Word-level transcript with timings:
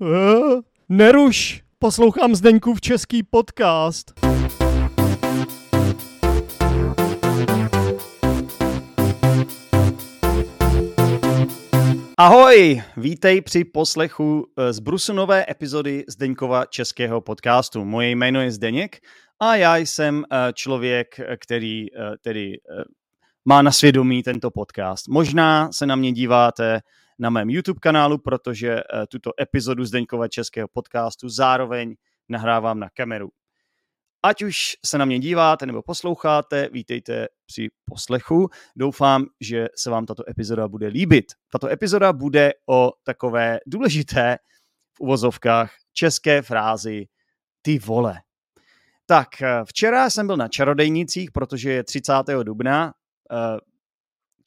Uh, 0.00 0.60
neruš, 0.88 1.62
poslouchám 1.78 2.34
Zdeňkův 2.34 2.80
český 2.80 3.22
podcast. 3.22 4.12
Ahoj, 12.18 12.82
vítej 12.96 13.40
při 13.40 13.64
poslechu 13.64 14.46
eh, 14.56 14.72
z 14.72 14.78
Brusunové 14.78 15.44
epizody 15.50 16.04
Zdeňkova 16.08 16.64
českého 16.64 17.20
podcastu. 17.20 17.84
Moje 17.84 18.10
jméno 18.10 18.40
je 18.40 18.50
Zdeněk 18.50 18.96
a 19.40 19.56
já 19.56 19.76
jsem 19.76 20.24
eh, 20.24 20.52
člověk, 20.52 21.20
který 21.40 21.86
eh, 21.94 22.16
tedy 22.20 22.52
má 23.44 23.62
na 23.62 23.72
svědomí 23.72 24.22
tento 24.22 24.50
podcast. 24.50 25.08
Možná 25.08 25.72
se 25.72 25.86
na 25.86 25.96
mě 25.96 26.12
díváte 26.12 26.80
na 27.18 27.30
mém 27.30 27.50
YouTube 27.50 27.80
kanálu, 27.80 28.18
protože 28.18 28.80
tuto 29.08 29.30
epizodu 29.40 29.84
Zdeňkova 29.84 30.28
českého 30.28 30.68
podcastu 30.68 31.28
zároveň 31.28 31.96
nahrávám 32.28 32.80
na 32.80 32.88
kameru. 32.90 33.30
Ať 34.22 34.42
už 34.42 34.76
se 34.86 34.98
na 34.98 35.04
mě 35.04 35.18
díváte 35.18 35.66
nebo 35.66 35.82
posloucháte, 35.82 36.68
vítejte 36.72 37.26
při 37.46 37.68
poslechu. 37.84 38.48
Doufám, 38.76 39.26
že 39.40 39.66
se 39.76 39.90
vám 39.90 40.06
tato 40.06 40.30
epizoda 40.30 40.68
bude 40.68 40.86
líbit. 40.86 41.24
Tato 41.52 41.68
epizoda 41.68 42.12
bude 42.12 42.52
o 42.68 42.92
takové 43.04 43.58
důležité 43.66 44.38
v 44.92 45.00
uvozovkách 45.00 45.72
české 45.92 46.42
frázi 46.42 47.06
ty 47.62 47.78
vole. 47.78 48.20
Tak, 49.06 49.42
eh, 49.42 49.60
včera 49.64 50.10
jsem 50.10 50.26
byl 50.26 50.36
na 50.36 50.48
čarodejnicích, 50.48 51.30
protože 51.32 51.70
je 51.72 51.84
30. 51.84 52.44
dubna. 52.44 52.94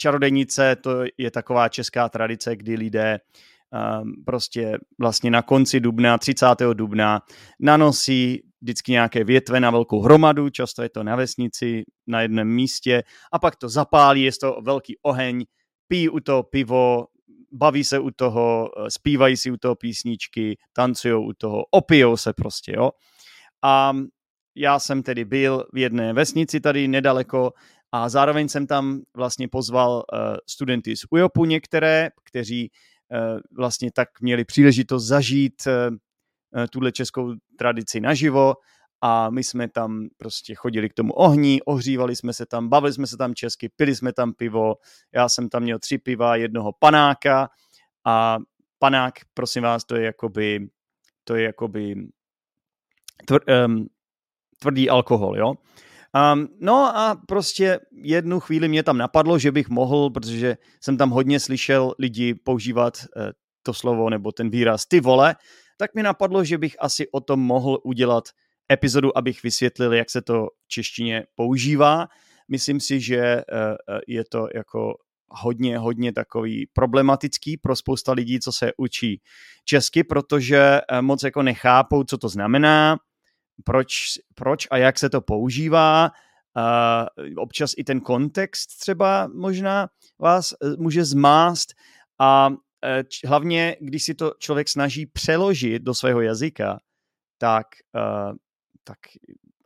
Čarodejnice 0.02 0.76
to 0.76 1.04
je 1.18 1.32
taková 1.32 1.70
česká 1.70 2.10
tradice, 2.10 2.56
kdy 2.56 2.76
lidé 2.76 3.20
ehm, 3.74 4.14
prostě 4.26 4.78
vlastně 5.00 5.32
na 5.32 5.42
konci 5.42 5.80
dubna, 5.80 6.18
30. 6.18 6.46
dubna, 6.74 7.22
nanosí 7.60 8.42
vždycky 8.62 8.92
nějaké 8.92 9.24
větve 9.24 9.60
na 9.60 9.72
velkou 9.72 10.02
hromadu, 10.02 10.50
často 10.50 10.84
je 10.84 10.90
to 10.90 11.04
na 11.04 11.16
vesnici, 11.16 11.84
na 12.08 12.22
jednom 12.22 12.48
místě 12.48 13.04
a 13.32 13.40
pak 13.40 13.56
to 13.56 13.70
zapálí, 13.70 14.24
je 14.24 14.32
to 14.42 14.62
velký 14.62 14.98
oheň, 15.02 15.46
pijí 15.88 16.10
u 16.10 16.20
toho 16.20 16.44
pivo, 16.44 17.06
baví 17.52 17.84
se 17.84 18.00
u 18.00 18.12
toho, 18.12 18.70
eh, 18.78 18.92
zpívají 18.92 19.38
si 19.38 19.52
u 19.52 19.58
toho 19.58 19.76
písničky, 19.76 20.58
tancují 20.74 21.28
u 21.28 21.34
toho, 21.34 21.64
opijou 21.72 22.18
se 22.18 22.34
prostě, 22.34 22.74
jo. 22.76 22.92
A 23.64 23.94
já 24.56 24.80
jsem 24.80 25.04
tedy 25.04 25.26
byl 25.26 25.66
v 25.74 25.78
jedné 25.78 26.14
vesnici 26.14 26.60
tady 26.60 26.88
nedaleko 26.88 27.54
a 27.92 28.10
zároveň 28.10 28.50
jsem 28.50 28.68
tam 28.68 29.02
vlastně 29.16 29.48
pozval 29.48 29.92
uh, 29.92 30.20
studenty 30.50 30.98
z 30.98 31.06
UJOPu 31.10 31.46
některé, 31.46 32.10
kteří 32.24 32.72
uh, 33.12 33.40
vlastně 33.58 33.92
tak 33.92 34.22
měli 34.22 34.46
příležitost 34.46 35.06
zažít 35.06 35.68
Eh, 36.56 36.68
tuhle 36.68 36.92
českou 36.92 37.34
tradici 37.58 38.00
naživo. 38.00 38.54
A 39.02 39.30
my 39.30 39.44
jsme 39.44 39.70
tam 39.70 40.08
prostě 40.18 40.56
chodili 40.56 40.90
k 40.90 40.94
tomu 40.94 41.14
ohni, 41.14 41.62
ohřívali 41.62 42.16
jsme 42.16 42.34
se 42.34 42.46
tam, 42.46 42.70
bavili 42.70 42.94
jsme 42.94 43.08
se 43.08 43.18
tam 43.18 43.36
česky, 43.36 43.70
pili 43.70 43.96
jsme 43.96 44.14
tam 44.14 44.34
pivo, 44.34 44.76
já 45.14 45.30
jsem 45.30 45.50
tam 45.50 45.64
měl 45.64 45.80
tři 45.80 45.98
piva, 45.98 46.36
jednoho 46.36 46.72
panáka. 46.80 47.50
A 48.06 48.38
panák, 48.80 49.14
prosím 49.34 49.64
vás, 49.64 49.86
to 49.86 49.96
je 49.96 50.04
jakoby, 50.04 50.68
to 51.24 51.36
je 51.36 51.44
jakoby 51.44 51.96
tvr, 53.26 53.40
um, 53.66 53.88
tvrdý 54.60 54.90
alkohol, 54.90 55.38
jo. 55.38 55.54
Um, 56.34 56.48
no 56.60 56.98
a 56.98 57.22
prostě 57.28 57.80
jednu 57.92 58.40
chvíli 58.40 58.68
mě 58.68 58.84
tam 58.84 58.98
napadlo, 58.98 59.40
že 59.40 59.52
bych 59.52 59.70
mohl, 59.70 60.10
protože 60.10 60.58
jsem 60.84 60.98
tam 60.98 61.10
hodně 61.10 61.40
slyšel 61.40 61.94
lidi 62.00 62.34
používat 62.34 62.98
uh, 63.16 63.24
to 63.64 63.74
slovo 63.74 64.10
nebo 64.10 64.32
ten 64.32 64.50
výraz 64.50 64.86
ty 64.86 65.00
vole, 65.00 65.36
tak 65.78 65.96
mi 65.96 66.04
napadlo, 66.04 66.44
že 66.44 66.58
bych 66.58 66.76
asi 66.80 67.12
o 67.12 67.20
tom 67.20 67.40
mohl 67.40 67.80
udělat 67.84 68.24
epizodu, 68.72 69.18
abych 69.18 69.44
vysvětlil, 69.44 69.94
jak 69.94 70.10
se 70.10 70.22
to 70.22 70.48
v 70.64 70.68
češtině 70.68 71.26
používá. 71.36 72.08
Myslím 72.48 72.80
si, 72.80 73.02
že 73.02 73.18
eh, 73.18 73.44
eh, 73.50 74.00
je 74.08 74.24
to 74.32 74.48
jako 74.56 74.94
hodně, 75.30 75.78
hodně 75.78 76.14
takový 76.14 76.68
problematický 76.74 77.58
pro 77.58 77.76
spousta 77.76 78.12
lidí, 78.12 78.40
co 78.40 78.52
se 78.52 78.72
učí 78.78 79.22
česky, 79.66 80.04
protože 80.04 80.82
moc 81.02 81.24
jako 81.24 81.44
nechápou, 81.44 82.04
co 82.04 82.18
to 82.18 82.30
znamená, 82.30 82.98
proč, 83.64 83.96
proč 84.36 84.68
a 84.72 84.78
jak 84.78 85.00
se 85.00 85.10
to 85.10 85.22
používá. 85.22 86.12
Uh, 86.58 87.34
občas 87.38 87.74
i 87.78 87.84
ten 87.84 88.02
kontext 88.02 88.80
třeba 88.80 89.30
možná 89.34 89.88
vás 90.20 90.54
může 90.78 91.06
zmást 91.06 91.74
a 92.20 92.50
Eh, 92.86 93.04
hlavně, 93.26 93.76
když 93.80 94.04
si 94.04 94.14
to 94.14 94.34
člověk 94.40 94.70
snaží 94.70 95.06
přeložit 95.06 95.84
do 95.84 95.94
svého 95.94 96.22
jazyka, 96.22 96.80
tak, 97.38 97.68
uh, 97.96 98.36
tak 98.84 98.98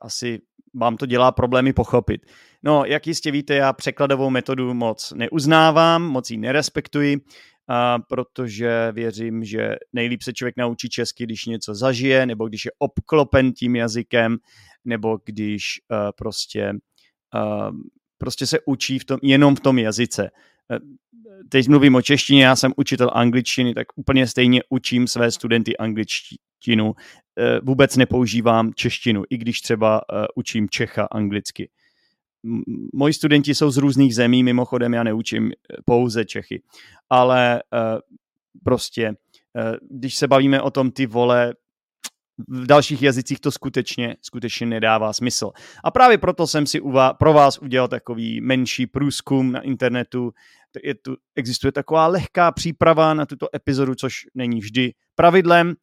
asi 0.01 0.41
vám 0.73 0.97
to 0.97 1.05
dělá 1.05 1.31
problémy 1.31 1.73
pochopit. 1.73 2.25
No, 2.63 2.85
jak 2.85 3.07
jistě 3.07 3.31
víte, 3.31 3.55
já 3.55 3.73
překladovou 3.73 4.29
metodu 4.29 4.73
moc 4.73 5.13
neuznávám, 5.15 6.03
moc 6.03 6.31
ji 6.31 6.37
nerespektuji, 6.37 7.17
uh, 7.69 8.03
protože 8.09 8.91
věřím, 8.91 9.43
že 9.43 9.75
nejlíp 9.93 10.21
se 10.21 10.33
člověk 10.33 10.57
naučí 10.57 10.89
česky, 10.89 11.23
když 11.23 11.45
něco 11.45 11.75
zažije, 11.75 12.25
nebo 12.25 12.47
když 12.47 12.65
je 12.65 12.71
obklopen 12.79 13.53
tím 13.53 13.75
jazykem, 13.75 14.37
nebo 14.85 15.19
když 15.25 15.81
uh, 15.91 15.97
prostě, 16.17 16.73
uh, 17.35 17.75
prostě 18.17 18.47
se 18.47 18.59
učí 18.65 18.99
v 18.99 19.05
tom, 19.05 19.19
jenom 19.21 19.55
v 19.55 19.59
tom 19.59 19.79
jazyce 19.79 20.29
teď 21.49 21.67
mluvím 21.67 21.95
o 21.95 22.01
češtině, 22.01 22.45
já 22.45 22.55
jsem 22.55 22.73
učitel 22.77 23.11
angličtiny, 23.13 23.73
tak 23.73 23.87
úplně 23.95 24.27
stejně 24.27 24.61
učím 24.69 25.07
své 25.07 25.31
studenty 25.31 25.77
angličtinu. 25.77 26.93
Eh, 27.39 27.59
vůbec 27.63 27.95
nepoužívám 27.95 28.73
češtinu, 28.73 29.23
i 29.29 29.37
když 29.37 29.61
třeba 29.61 30.01
eh, 30.01 30.25
učím 30.35 30.69
Čecha 30.69 31.07
anglicky. 31.11 31.69
Moji 32.93 33.13
studenti 33.13 33.55
jsou 33.55 33.71
z 33.71 33.77
různých 33.77 34.15
zemí, 34.15 34.43
mimochodem 34.43 34.93
já 34.93 35.03
neučím 35.03 35.51
eh, 35.51 35.75
pouze 35.85 36.25
Čechy, 36.25 36.61
ale 37.09 37.63
prostě, 38.63 39.13
když 39.89 40.15
se 40.15 40.27
bavíme 40.27 40.61
o 40.61 40.71
tom 40.71 40.91
ty 40.91 41.05
vole, 41.05 41.53
v 42.47 42.67
dalších 42.67 43.01
jazycích 43.01 43.39
to 43.39 43.51
skutečně, 43.51 44.15
skutečně 44.21 44.67
nedává 44.67 45.13
smysl. 45.13 45.51
A 45.83 45.91
právě 45.91 46.17
proto 46.17 46.47
jsem 46.47 46.65
si 46.65 46.81
pro 47.19 47.33
vás 47.33 47.57
udělal 47.57 47.87
takový 47.87 48.41
menší 48.41 48.87
průzkum 48.87 49.51
na 49.51 49.61
internetu. 49.61 50.31
Je 50.83 50.95
tu, 50.95 51.15
existuje 51.35 51.71
taková 51.71 52.07
lehká 52.07 52.51
příprava 52.51 53.13
na 53.13 53.25
tuto 53.25 53.47
epizodu, 53.55 53.95
což 53.95 54.13
není 54.35 54.59
vždy 54.59 54.93
pravidlem, 55.15 55.73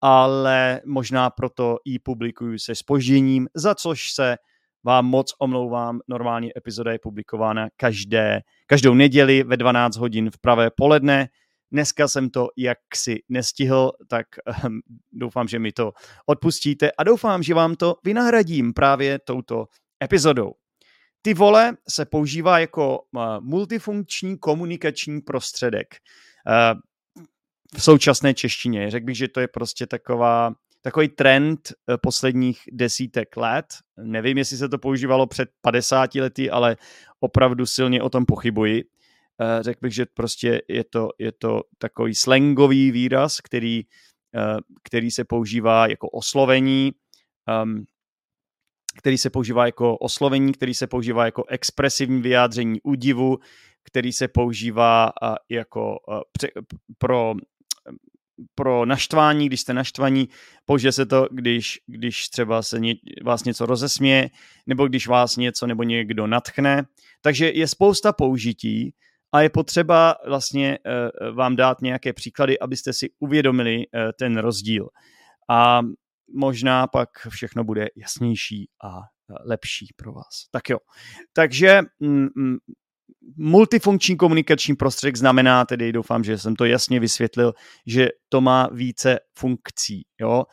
ale 0.00 0.80
možná 0.86 1.30
proto 1.30 1.76
ji 1.84 1.98
publikuju 1.98 2.58
se 2.58 2.74
spožděním, 2.74 3.48
za 3.54 3.74
což 3.74 4.12
se 4.12 4.36
vám 4.84 5.06
moc 5.06 5.34
omlouvám. 5.38 6.00
Normálně 6.08 6.52
epizoda 6.56 6.92
je 6.92 6.98
publikována 6.98 7.68
každé, 7.76 8.40
každou 8.66 8.94
neděli 8.94 9.42
ve 9.42 9.56
12 9.56 9.96
hodin 9.96 10.30
v 10.30 10.38
pravé 10.38 10.70
poledne, 10.76 11.28
Dneska 11.74 12.08
jsem 12.08 12.30
to 12.30 12.48
jaksi 12.56 13.22
nestihl, 13.28 13.92
tak 14.08 14.26
um, 14.64 14.80
doufám, 15.12 15.48
že 15.48 15.58
mi 15.58 15.72
to 15.72 15.92
odpustíte 16.26 16.90
a 16.90 17.04
doufám, 17.04 17.42
že 17.42 17.54
vám 17.54 17.74
to 17.74 17.94
vynahradím 18.04 18.72
právě 18.72 19.18
touto 19.18 19.66
epizodou. 20.04 20.52
Ty 21.22 21.34
vole 21.34 21.76
se 21.88 22.04
používá 22.04 22.58
jako 22.58 22.98
uh, 22.98 23.22
multifunkční 23.40 24.38
komunikační 24.38 25.20
prostředek 25.20 25.86
uh, 26.46 26.80
v 27.76 27.82
současné 27.82 28.34
češtině. 28.34 28.90
Řekl 28.90 29.06
bych, 29.06 29.16
že 29.16 29.28
to 29.28 29.40
je 29.40 29.48
prostě 29.48 29.86
taková, 29.86 30.54
takový 30.84 31.08
trend 31.08 31.72
uh, 31.72 31.96
posledních 32.02 32.60
desítek 32.72 33.36
let. 33.36 33.66
Nevím, 33.96 34.38
jestli 34.38 34.56
se 34.56 34.68
to 34.68 34.78
používalo 34.78 35.26
před 35.26 35.48
50 35.60 36.14
lety, 36.14 36.50
ale 36.50 36.76
opravdu 37.20 37.66
silně 37.66 38.02
o 38.02 38.10
tom 38.10 38.26
pochybuji. 38.26 38.84
Eh, 39.40 39.62
řekl 39.62 39.78
bych, 39.82 39.94
že 39.94 40.06
prostě 40.14 40.62
je 40.68 40.84
to, 40.84 41.08
je 41.18 41.32
to 41.32 41.62
takový 41.78 42.14
slangový 42.14 42.90
výraz, 42.90 43.40
který, 43.40 43.82
eh, 44.34 44.56
který 44.82 45.10
se 45.10 45.24
používá 45.24 45.86
jako 45.86 46.08
oslovení, 46.08 46.92
um, 47.62 47.84
který 48.98 49.18
se 49.18 49.30
používá 49.30 49.66
jako 49.66 49.98
oslovení, 49.98 50.52
který 50.52 50.74
se 50.74 50.86
používá 50.86 51.24
jako 51.24 51.44
expresivní 51.48 52.22
vyjádření 52.22 52.80
údivu, 52.82 53.38
který 53.82 54.12
se 54.12 54.28
používá 54.28 55.12
jako 55.48 55.98
pro 56.98 57.34
pro 58.54 58.86
naštvání, 58.86 59.46
když 59.46 59.60
jste 59.60 59.74
naštvaní, 59.74 60.28
použije 60.64 60.92
se 60.92 61.06
to, 61.06 61.28
když, 61.30 61.80
když 61.86 62.28
třeba 62.28 62.62
se 62.62 62.80
ně, 62.80 62.94
vás 63.24 63.44
něco 63.44 63.66
rozesměje, 63.66 64.30
nebo 64.66 64.88
když 64.88 65.06
vás 65.08 65.36
něco 65.36 65.66
nebo 65.66 65.82
někdo 65.82 66.26
natchne. 66.26 66.82
Takže 67.22 67.50
je 67.50 67.68
spousta 67.68 68.12
použití 68.12 68.94
a 69.32 69.40
je 69.40 69.50
potřeba 69.50 70.16
vlastně 70.26 70.78
eh, 70.86 71.30
vám 71.30 71.56
dát 71.56 71.82
nějaké 71.82 72.12
příklady, 72.12 72.58
abyste 72.58 72.92
si 72.92 73.10
uvědomili 73.18 73.82
eh, 73.82 74.12
ten 74.18 74.36
rozdíl. 74.36 74.88
A 75.50 75.80
možná 76.36 76.86
pak 76.86 77.08
všechno 77.28 77.64
bude 77.64 77.86
jasnější 77.96 78.68
a 78.84 78.98
eh, 78.98 79.34
lepší 79.46 79.86
pro 79.96 80.12
vás. 80.12 80.48
Tak 80.50 80.70
jo. 80.70 80.78
Takže 81.32 81.80
mm, 82.00 82.28
mm, 82.36 82.56
multifunkční 83.36 84.16
komunikační 84.16 84.76
prostředek 84.76 85.16
znamená 85.16 85.64
tedy, 85.64 85.92
doufám, 85.92 86.24
že 86.24 86.38
jsem 86.38 86.56
to 86.56 86.64
jasně 86.64 87.00
vysvětlil, 87.00 87.54
že 87.86 88.08
to 88.28 88.40
má 88.40 88.68
více 88.72 89.18
funkcí, 89.38 90.02
jo, 90.20 90.44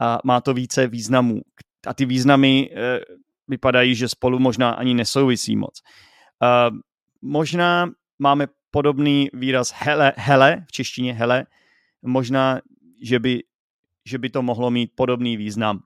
a 0.00 0.18
má 0.24 0.40
to 0.40 0.54
více 0.54 0.86
významů. 0.86 1.40
A 1.86 1.94
ty 1.94 2.04
významy 2.04 2.70
e, 2.72 3.00
vypadají, 3.48 3.94
že 3.94 4.08
spolu 4.08 4.38
možná 4.38 4.70
ani 4.70 4.94
nesouvisí 4.94 5.56
moc. 5.56 5.80
E, 6.42 6.70
možná 7.22 7.90
máme 8.18 8.46
podobný 8.70 9.28
výraz 9.32 9.72
hele, 9.76 10.12
hele, 10.16 10.64
v 10.66 10.72
češtině 10.72 11.14
hele, 11.14 11.46
možná, 12.02 12.60
že 13.02 13.18
by, 13.18 13.42
že 14.04 14.18
by 14.18 14.30
to 14.30 14.42
mohlo 14.42 14.70
mít 14.70 14.92
podobný 14.94 15.36
význam. 15.36 15.80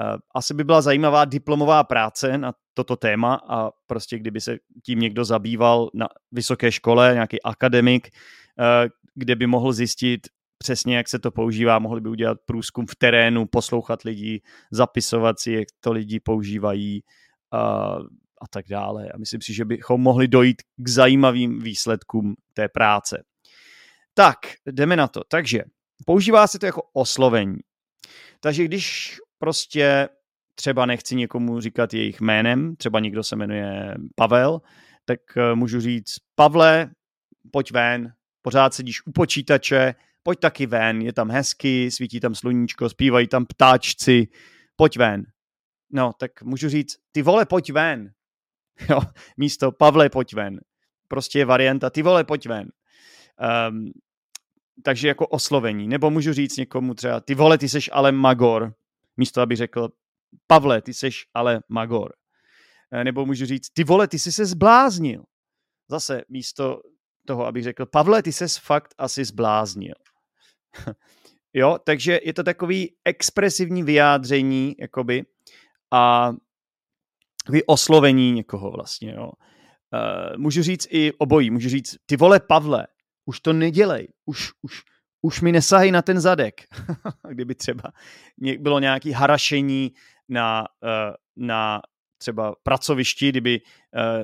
Eh, 0.00 0.18
asi 0.34 0.54
by 0.54 0.64
byla 0.64 0.80
zajímavá 0.80 1.24
diplomová 1.24 1.84
práce 1.84 2.38
na 2.38 2.52
toto 2.78 2.96
téma 2.96 3.34
a 3.48 3.70
prostě 3.86 4.18
kdyby 4.18 4.40
se 4.40 4.58
tím 4.82 5.00
někdo 5.00 5.24
zabýval 5.24 5.90
na 5.94 6.08
vysoké 6.32 6.72
škole, 6.72 7.10
nějaký 7.12 7.42
akademik, 7.42 8.08
eh, 8.08 8.88
kde 9.14 9.36
by 9.36 9.46
mohl 9.46 9.72
zjistit 9.72 10.28
přesně, 10.58 10.96
jak 10.96 11.08
se 11.08 11.18
to 11.18 11.30
používá, 11.30 11.78
mohli 11.78 12.00
by 12.00 12.08
udělat 12.08 12.38
průzkum 12.46 12.86
v 12.86 12.96
terénu, 12.96 13.46
poslouchat 13.46 14.02
lidi, 14.02 14.42
zapisovat 14.70 15.40
si, 15.40 15.52
jak 15.52 15.68
to 15.80 15.92
lidi 15.92 16.20
používají 16.20 17.02
a, 17.52 17.58
a 18.40 18.46
tak 18.50 18.64
dále. 18.70 19.08
A 19.14 19.18
myslím 19.18 19.40
si, 19.40 19.54
že 19.54 19.64
bychom 19.64 20.00
mohli 20.00 20.28
dojít 20.28 20.62
k 20.76 20.88
zajímavým 20.88 21.58
výsledkům 21.62 22.34
té 22.54 22.68
práce. 22.68 23.22
Tak, 24.14 24.38
jdeme 24.66 24.96
na 24.96 25.08
to. 25.08 25.22
Takže 25.28 25.62
používá 26.06 26.46
se 26.46 26.58
to 26.58 26.66
jako 26.66 26.82
oslovení. 26.92 27.58
Takže 28.40 28.64
když 28.64 29.18
prostě 29.38 30.08
třeba 30.58 30.86
nechci 30.86 31.16
někomu 31.16 31.60
říkat 31.60 31.94
jejich 31.94 32.20
jménem, 32.20 32.76
třeba 32.76 33.00
někdo 33.00 33.22
se 33.24 33.36
jmenuje 33.36 33.94
Pavel, 34.14 34.60
tak 35.04 35.20
eh, 35.36 35.54
můžu 35.54 35.80
říct, 35.80 36.14
Pavle, 36.34 36.90
pojď 37.52 37.72
ven, 37.72 38.12
pořád 38.42 38.74
sedíš 38.74 39.06
u 39.06 39.12
počítače, 39.12 39.94
pojď 40.22 40.38
taky 40.38 40.66
ven, 40.66 41.02
je 41.02 41.12
tam 41.12 41.30
hezky, 41.30 41.90
svítí 41.90 42.20
tam 42.20 42.34
sluníčko, 42.34 42.88
zpívají 42.88 43.28
tam 43.28 43.46
ptáčci, 43.46 44.28
pojď 44.76 44.98
ven. 44.98 45.22
No, 45.92 46.12
tak 46.18 46.42
můžu 46.42 46.68
říct, 46.68 46.96
ty 47.12 47.22
vole, 47.22 47.46
pojď 47.46 47.72
ven. 47.72 48.10
Jo, 48.90 49.00
místo 49.36 49.72
Pavle, 49.72 50.08
pojď 50.08 50.34
ven. 50.34 50.60
Prostě 51.08 51.38
je 51.38 51.44
varianta, 51.44 51.90
ty 51.90 52.02
vole, 52.02 52.24
pojď 52.24 52.46
ven. 52.46 52.68
Um, 53.70 53.90
takže 54.84 55.08
jako 55.08 55.26
oslovení. 55.26 55.88
Nebo 55.88 56.10
můžu 56.10 56.32
říct 56.32 56.56
někomu 56.56 56.94
třeba, 56.94 57.20
ty 57.20 57.34
vole, 57.34 57.58
ty 57.58 57.68
seš 57.68 57.90
ale 57.92 58.12
magor 58.12 58.74
místo 59.18 59.40
aby 59.40 59.56
řekl, 59.56 59.88
Pavle, 60.46 60.82
ty 60.82 60.94
seš 60.94 61.26
ale 61.34 61.60
magor. 61.68 62.12
Eh, 62.92 63.04
nebo 63.04 63.26
můžu 63.26 63.46
říct, 63.46 63.70
ty 63.72 63.84
vole, 63.84 64.08
ty 64.08 64.18
jsi 64.18 64.32
se 64.32 64.46
zbláznil. 64.46 65.22
Zase 65.90 66.22
místo 66.28 66.80
toho, 67.26 67.46
abych 67.46 67.64
řekl, 67.64 67.86
Pavle, 67.86 68.22
ty 68.22 68.32
ses 68.32 68.56
fakt 68.56 68.94
asi 68.98 69.24
zbláznil. 69.24 69.94
jo, 71.52 71.78
takže 71.84 72.20
je 72.24 72.34
to 72.34 72.42
takový 72.42 72.96
expresivní 73.04 73.82
vyjádření, 73.82 74.74
jakoby, 74.78 75.24
a 75.92 76.32
takový 77.44 77.62
oslovení 77.66 78.32
někoho 78.32 78.70
vlastně, 78.70 79.12
jo. 79.12 79.30
Uh, 79.92 80.38
můžu 80.38 80.62
říct 80.62 80.86
i 80.90 81.12
obojí, 81.12 81.50
můžu 81.50 81.68
říct, 81.68 81.96
ty 82.06 82.16
vole 82.16 82.40
Pavle, 82.40 82.86
už 83.24 83.40
to 83.40 83.52
nedělej, 83.52 84.08
už, 84.24 84.52
už, 84.62 84.82
už 85.22 85.40
mi 85.40 85.52
nesahají 85.52 85.90
na 85.90 86.02
ten 86.02 86.20
zadek. 86.20 86.60
Kdyby 87.28 87.54
třeba 87.54 87.92
bylo 88.58 88.80
nějaké 88.80 89.14
harašení 89.14 89.92
na, 90.28 90.64
eh, 90.84 91.12
na 91.36 91.82
třeba 92.18 92.54
pracovišti, 92.62 93.28
kdyby 93.28 93.60
eh, 93.96 94.22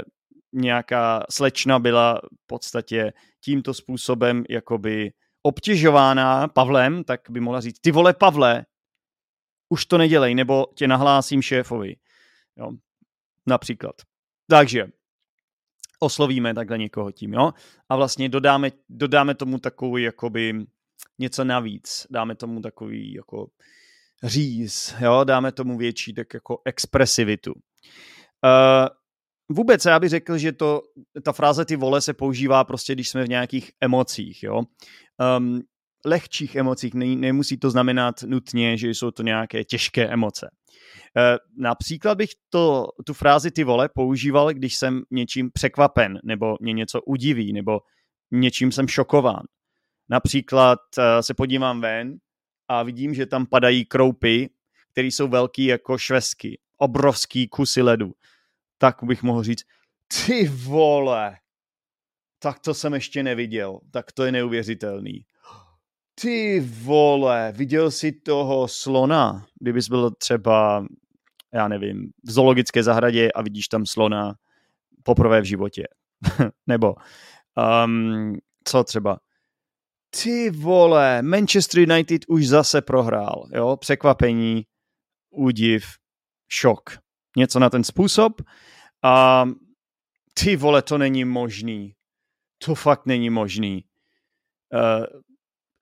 nějaká 0.52 1.24
slečna 1.30 1.78
byla 1.78 2.14
v 2.14 2.46
podstatě 2.46 3.12
tímto 3.44 3.74
způsobem 3.74 4.44
jakoby 4.48 5.12
obtěžována 5.42 6.48
Pavlem, 6.48 7.04
tak 7.04 7.20
by 7.30 7.40
mohla 7.40 7.60
říct, 7.60 7.80
ty 7.80 7.90
vole 7.90 8.14
Pavle, 8.14 8.66
už 9.68 9.86
to 9.86 9.98
nedělej, 9.98 10.34
nebo 10.34 10.66
tě 10.74 10.88
nahlásím 10.88 11.42
šéfovi. 11.42 11.96
Jo, 12.56 12.72
například. 13.46 13.94
Takže 14.50 14.86
oslovíme 16.00 16.54
takhle 16.54 16.78
někoho 16.78 17.12
tím, 17.12 17.32
jo? 17.32 17.52
A 17.88 17.96
vlastně 17.96 18.28
dodáme, 18.28 18.70
dodáme 18.88 19.34
tomu 19.34 19.58
takový 19.58 20.02
jakoby 20.02 20.66
něco 21.18 21.44
navíc. 21.44 22.06
Dáme 22.10 22.34
tomu 22.34 22.60
takový 22.60 23.12
jako 23.12 23.46
říz, 24.24 24.94
jo? 25.00 25.24
dáme 25.24 25.52
tomu 25.52 25.78
větší 25.78 26.14
tak 26.14 26.34
jako 26.34 26.58
expresivitu. 26.64 27.52
Uh, 27.52 28.88
vůbec 29.56 29.84
já 29.84 30.00
bych 30.00 30.10
řekl, 30.10 30.38
že 30.38 30.52
to, 30.52 30.82
ta 31.24 31.32
fráze 31.32 31.64
ty 31.64 31.76
vole 31.76 32.00
se 32.00 32.14
používá 32.14 32.64
prostě, 32.64 32.92
když 32.92 33.08
jsme 33.08 33.24
v 33.24 33.28
nějakých 33.28 33.70
emocích, 33.80 34.42
jo. 34.42 34.62
Um, 35.38 35.60
lehčích 36.06 36.56
emocích, 36.56 36.94
ne, 36.94 37.06
nemusí 37.06 37.58
to 37.58 37.70
znamenat 37.70 38.22
nutně, 38.22 38.78
že 38.78 38.88
jsou 38.88 39.10
to 39.10 39.22
nějaké 39.22 39.64
těžké 39.64 40.08
emoce. 40.08 40.48
Uh, 41.16 41.36
například 41.58 42.18
bych 42.18 42.30
to, 42.50 42.86
tu 43.06 43.14
frázi 43.14 43.50
ty 43.50 43.64
vole 43.64 43.88
používal, 43.94 44.52
když 44.52 44.76
jsem 44.76 45.02
něčím 45.10 45.50
překvapen, 45.52 46.18
nebo 46.24 46.56
mě 46.60 46.72
něco 46.72 47.02
udiví, 47.02 47.52
nebo 47.52 47.80
něčím 48.30 48.72
jsem 48.72 48.88
šokován. 48.88 49.42
Například 50.08 50.78
eh, 50.98 51.22
se 51.22 51.34
podívám 51.34 51.80
ven 51.80 52.16
a 52.68 52.82
vidím, 52.82 53.14
že 53.14 53.26
tam 53.26 53.46
padají 53.46 53.84
kroupy, 53.84 54.50
které 54.92 55.06
jsou 55.06 55.28
velký 55.28 55.64
jako 55.64 55.98
švesky, 55.98 56.58
obrovský 56.76 57.48
kusy 57.48 57.82
ledu. 57.82 58.12
Tak 58.78 58.96
bych 59.02 59.22
mohl 59.22 59.42
říct, 59.42 59.64
ty 60.26 60.48
vole, 60.48 61.36
tak 62.38 62.58
to 62.58 62.74
jsem 62.74 62.94
ještě 62.94 63.22
neviděl, 63.22 63.80
tak 63.90 64.12
to 64.12 64.24
je 64.24 64.32
neuvěřitelný. 64.32 65.26
Ty 66.20 66.60
vole, 66.60 67.52
viděl 67.56 67.90
jsi 67.90 68.12
toho 68.12 68.68
slona, 68.68 69.46
kdybys 69.60 69.88
byl 69.88 70.10
třeba, 70.10 70.86
já 71.54 71.68
nevím, 71.68 72.10
v 72.24 72.30
zoologické 72.30 72.82
zahradě 72.82 73.32
a 73.32 73.42
vidíš 73.42 73.68
tam 73.68 73.86
slona 73.86 74.34
poprvé 75.02 75.40
v 75.40 75.44
životě. 75.44 75.84
Nebo 76.66 76.94
um, 77.84 78.36
co 78.64 78.84
třeba, 78.84 79.18
ty 80.22 80.50
vole, 80.50 81.22
Manchester 81.22 81.80
United 81.80 82.22
už 82.28 82.48
zase 82.48 82.82
prohrál, 82.82 83.48
jo, 83.54 83.76
překvapení, 83.76 84.66
údiv, 85.30 85.84
šok. 86.48 86.98
Něco 87.36 87.58
na 87.58 87.70
ten 87.70 87.84
způsob 87.84 88.32
a 89.04 89.44
ty 90.34 90.56
vole, 90.56 90.82
to 90.82 90.98
není 90.98 91.24
možný. 91.24 91.94
To 92.64 92.74
fakt 92.74 93.06
není 93.06 93.30
možný. 93.30 93.84
Uh, 94.74 95.20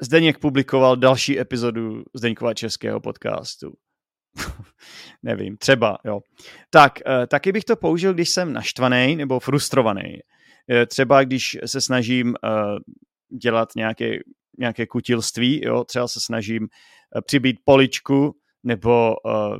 Zdeněk 0.02 0.38
publikoval 0.38 0.96
další 0.96 1.40
epizodu 1.40 2.02
Zdeňkova 2.14 2.54
českého 2.54 3.00
podcastu. 3.00 3.72
Nevím, 5.22 5.56
třeba, 5.56 5.98
jo. 6.04 6.20
Tak, 6.70 6.92
uh, 7.06 7.26
taky 7.26 7.52
bych 7.52 7.64
to 7.64 7.76
použil, 7.76 8.14
když 8.14 8.30
jsem 8.30 8.52
naštvaný 8.52 9.16
nebo 9.16 9.40
frustrovaný. 9.40 10.14
Uh, 10.70 10.86
třeba 10.86 11.24
když 11.24 11.58
se 11.66 11.80
snažím 11.80 12.28
uh, 12.28 12.78
dělat 13.32 13.68
nějaké, 13.76 14.18
nějaké 14.58 14.86
kutilství, 14.86 15.60
jo, 15.64 15.84
třeba 15.84 16.08
se 16.08 16.20
snažím 16.20 16.68
eh, 17.16 17.20
přibít 17.22 17.56
poličku 17.64 18.36
nebo 18.64 19.16
uh, 19.24 19.56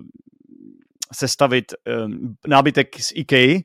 sestavit 1.14 1.72
um, 2.04 2.36
nábytek 2.46 3.00
z 3.00 3.12
IKEA 3.14 3.60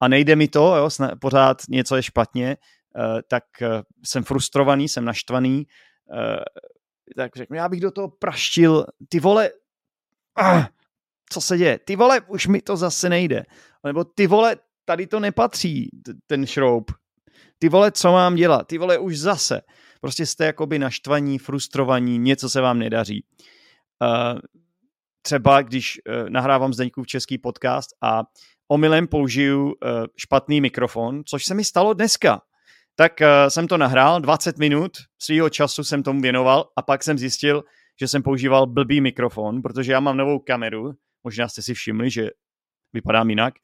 a 0.00 0.08
nejde 0.08 0.36
mi 0.36 0.48
to, 0.48 0.76
jo, 0.76 0.88
pořád 1.20 1.62
něco 1.68 1.96
je 1.96 2.02
špatně, 2.02 2.56
uh, 2.96 3.20
tak 3.28 3.44
uh, 3.62 3.68
jsem 4.04 4.24
frustrovaný, 4.24 4.88
jsem 4.88 5.04
naštvaný, 5.04 5.66
uh, 6.12 6.42
tak 7.16 7.36
řeknu, 7.36 7.56
já 7.56 7.68
bych 7.68 7.80
do 7.80 7.90
toho 7.90 8.08
praštil, 8.08 8.86
ty 9.08 9.20
vole, 9.20 9.50
uh, 10.40 10.64
co 11.30 11.40
se 11.40 11.58
děje, 11.58 11.78
ty 11.78 11.96
vole, 11.96 12.20
už 12.20 12.46
mi 12.46 12.62
to 12.62 12.76
zase 12.76 13.08
nejde, 13.08 13.44
nebo 13.84 14.04
ty 14.04 14.26
vole, 14.26 14.56
tady 14.84 15.06
to 15.06 15.20
nepatří, 15.20 15.90
ten 16.26 16.46
šroub, 16.46 16.92
ty 17.58 17.68
vole, 17.68 17.92
co 17.92 18.12
mám 18.12 18.34
dělat? 18.34 18.66
Ty 18.66 18.78
vole, 18.78 18.98
už 18.98 19.18
zase. 19.18 19.60
Prostě 20.00 20.26
jste 20.26 20.44
jakoby 20.44 20.78
naštvaní, 20.78 21.38
frustrovaní, 21.38 22.18
něco 22.18 22.50
se 22.50 22.60
vám 22.60 22.78
nedaří. 22.78 23.24
Uh, 24.02 24.38
třeba 25.22 25.62
když 25.62 26.00
uh, 26.08 26.30
nahrávám 26.30 26.72
Zdeňkův 26.72 27.06
český 27.06 27.38
podcast 27.38 27.90
a 28.02 28.22
omylem 28.68 29.06
použiju 29.06 29.64
uh, 29.64 29.72
špatný 30.16 30.60
mikrofon, 30.60 31.22
což 31.24 31.44
se 31.44 31.54
mi 31.54 31.64
stalo 31.64 31.94
dneska. 31.94 32.40
Tak 32.96 33.12
uh, 33.20 33.48
jsem 33.48 33.68
to 33.68 33.76
nahrál, 33.76 34.20
20 34.20 34.58
minut 34.58 34.92
svýho 35.18 35.50
času 35.50 35.84
jsem 35.84 36.02
tomu 36.02 36.20
věnoval 36.20 36.68
a 36.76 36.82
pak 36.82 37.04
jsem 37.04 37.18
zjistil, 37.18 37.64
že 38.00 38.08
jsem 38.08 38.22
používal 38.22 38.66
blbý 38.66 39.00
mikrofon, 39.00 39.62
protože 39.62 39.92
já 39.92 40.00
mám 40.00 40.16
novou 40.16 40.38
kameru, 40.38 40.92
možná 41.24 41.48
jste 41.48 41.62
si 41.62 41.74
všimli, 41.74 42.10
že 42.10 42.30
vypadám 42.92 43.30
jinak, 43.30 43.54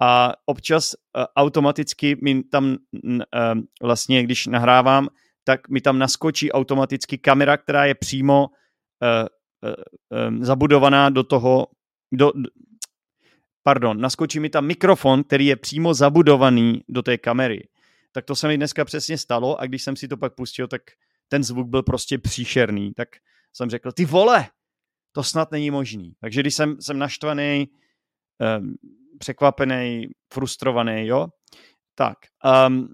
a 0.00 0.32
občas 0.46 0.94
uh, 0.94 1.24
automaticky 1.36 2.16
mi 2.22 2.42
tam 2.42 2.76
uh, 2.92 3.18
vlastně, 3.82 4.22
když 4.22 4.46
nahrávám, 4.46 5.08
tak 5.44 5.68
mi 5.68 5.80
tam 5.80 5.98
naskočí 5.98 6.52
automaticky 6.52 7.18
kamera, 7.18 7.56
která 7.56 7.84
je 7.84 7.94
přímo 7.94 8.46
uh, 8.46 9.26
um, 10.28 10.44
zabudovaná 10.44 11.10
do 11.10 11.22
toho, 11.22 11.66
do, 12.12 12.32
pardon, 13.62 14.00
naskočí 14.00 14.40
mi 14.40 14.50
tam 14.50 14.66
mikrofon, 14.66 15.24
který 15.24 15.46
je 15.46 15.56
přímo 15.56 15.94
zabudovaný 15.94 16.82
do 16.88 17.02
té 17.02 17.18
kamery. 17.18 17.68
tak 18.12 18.24
to 18.24 18.36
se 18.36 18.48
mi 18.48 18.56
dneska 18.56 18.84
přesně 18.84 19.18
stalo 19.18 19.60
a 19.60 19.66
když 19.66 19.82
jsem 19.82 19.96
si 19.96 20.08
to 20.08 20.16
pak 20.16 20.34
pustil, 20.34 20.68
tak 20.68 20.82
ten 21.28 21.44
zvuk 21.44 21.68
byl 21.68 21.82
prostě 21.82 22.18
příšerný, 22.18 22.92
tak 22.94 23.08
jsem 23.52 23.70
řekl, 23.70 23.92
ty 23.92 24.04
vole, 24.04 24.48
to 25.12 25.22
snad 25.22 25.52
není 25.52 25.70
možný. 25.70 26.14
Takže 26.20 26.40
když 26.40 26.54
jsem, 26.54 26.76
jsem 26.80 26.98
naštvaný, 26.98 27.68
překvapený, 29.22 30.08
frustrovaný, 30.32 31.06
jo, 31.06 31.26
tak. 31.94 32.18
Um, 32.66 32.88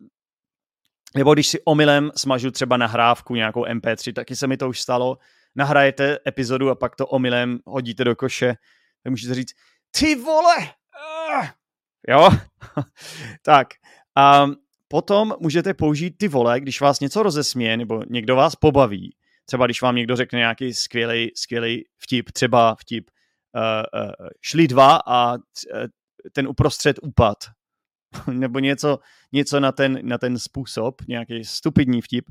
nebo 1.17 1.35
když 1.35 1.49
si 1.49 1.61
omylem 1.65 2.11
smažu 2.17 2.51
třeba 2.51 2.77
nahrávku 2.77 3.35
nějakou 3.35 3.65
MP3, 3.65 4.13
taky 4.13 4.37
se 4.37 4.47
mi 4.47 4.57
to 4.57 4.69
už 4.69 4.81
stalo, 4.81 5.19
nahrajete 5.57 6.19
epizodu 6.27 6.71
a 6.71 6.75
pak 6.75 6.97
to 6.97 7.07
omylem 7.07 7.59
hodíte 7.67 8.05
do 8.05 8.17
koše, 8.17 8.55
tak 9.03 9.11
můžete 9.11 9.35
říct, 9.35 9.53
ty 9.91 10.15
vole, 10.15 10.57
uh, 10.59 11.47
jo, 12.09 12.31
tak. 13.43 13.69
Um, 14.45 14.55
potom 14.89 15.35
můžete 15.41 15.75
použít 15.75 16.11
ty 16.19 16.29
vole, 16.29 16.61
když 16.61 16.81
vás 16.81 17.01
něco 17.01 17.23
rozesměje 17.23 17.77
nebo 17.77 18.03
někdo 18.11 18.37
vás 18.37 18.57
pobaví. 18.57 19.17
Třeba 19.45 19.67
když 19.67 19.83
vám 19.83 19.97
někdo 19.97 20.17
řekne 20.17 20.39
nějaký 20.39 20.75
skvělý, 20.75 21.31
skvělý 21.35 21.85
vtip, 21.99 22.33
třeba 22.33 22.75
vtip, 22.75 23.11
uh, 23.57 24.03
uh, 24.03 24.29
šli 24.41 24.69
dva 24.69 25.01
a 25.07 25.35
uh, 25.35 25.41
ten 26.33 26.49
uprostřed 26.49 26.97
upad. 27.03 27.39
nebo 28.33 28.59
něco, 28.59 28.99
něco 29.33 29.61
na, 29.61 29.73
ten, 29.73 29.99
na 30.03 30.19
ten 30.19 30.39
způsob, 30.39 31.03
nějaký 31.09 31.45
stupidní 31.45 32.01
vtip. 32.01 32.25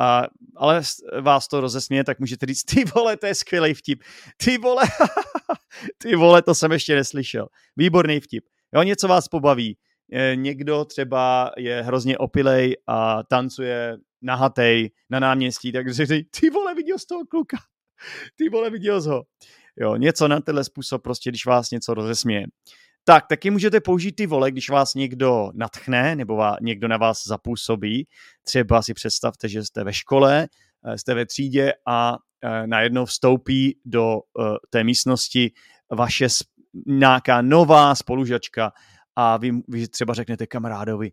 A, 0.00 0.22
ale 0.56 0.82
vás 1.20 1.48
to 1.48 1.60
rozesměje, 1.60 2.04
tak 2.04 2.20
můžete 2.20 2.46
říct, 2.46 2.64
ty 2.64 2.84
vole, 2.84 3.16
to 3.16 3.26
je 3.26 3.34
skvělý 3.34 3.74
vtip. 3.74 4.02
Ty 4.36 4.58
vole, 4.58 4.82
ty 5.98 6.16
vole, 6.16 6.42
to 6.42 6.54
jsem 6.54 6.72
ještě 6.72 6.94
neslyšel. 6.94 7.46
Výborný 7.76 8.20
vtip. 8.20 8.44
Jo, 8.74 8.82
něco 8.82 9.08
vás 9.08 9.28
pobaví 9.28 9.76
někdo 10.34 10.84
třeba 10.84 11.52
je 11.56 11.82
hrozně 11.82 12.18
opilej 12.18 12.76
a 12.86 13.22
tancuje 13.22 13.96
nahatej 14.22 14.90
na 15.10 15.20
náměstí, 15.20 15.72
tak 15.72 15.92
říkají, 15.92 16.24
ty 16.24 16.50
vole, 16.50 16.74
viděl 16.74 16.98
z 16.98 17.06
toho 17.06 17.26
kluka, 17.26 17.56
ty 18.36 18.48
vole, 18.48 18.70
viděl 18.70 19.00
z 19.00 19.06
ho. 19.06 19.22
Jo, 19.76 19.96
něco 19.96 20.28
na 20.28 20.40
tenhle 20.40 20.64
způsob, 20.64 21.02
prostě 21.02 21.30
když 21.30 21.46
vás 21.46 21.70
něco 21.70 21.94
rozesměje. 21.94 22.46
Tak, 23.08 23.26
taky 23.26 23.50
můžete 23.50 23.80
použít 23.80 24.12
ty 24.12 24.26
vole, 24.26 24.50
když 24.50 24.70
vás 24.70 24.94
někdo 24.94 25.50
natchne 25.54 26.16
nebo 26.16 26.36
vás, 26.36 26.56
někdo 26.60 26.88
na 26.88 26.96
vás 26.96 27.26
zapůsobí. 27.26 28.08
Třeba 28.42 28.82
si 28.82 28.94
představte, 28.94 29.48
že 29.48 29.64
jste 29.64 29.84
ve 29.84 29.92
škole, 29.92 30.48
eh, 30.84 30.98
jste 30.98 31.14
ve 31.14 31.26
třídě 31.26 31.72
a 31.86 32.16
eh, 32.44 32.66
najednou 32.66 33.04
vstoupí 33.04 33.80
do 33.84 34.16
eh, 34.16 34.42
té 34.70 34.84
místnosti 34.84 35.52
vaše 35.92 36.26
nějaká 36.86 37.42
nová 37.42 37.94
spolužačka 37.94 38.72
a 39.16 39.36
vy, 39.36 39.52
vy 39.68 39.88
třeba 39.88 40.14
řeknete 40.14 40.46
kamarádovi, 40.46 41.10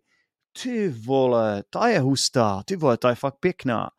ty 0.62 0.88
vole, 0.88 1.62
ta 1.70 1.88
je 1.88 2.00
hustá, 2.00 2.62
ty 2.66 2.76
vole, 2.76 2.96
ta 2.96 3.08
je 3.10 3.14
fakt 3.14 3.36
pěkná, 3.40 3.90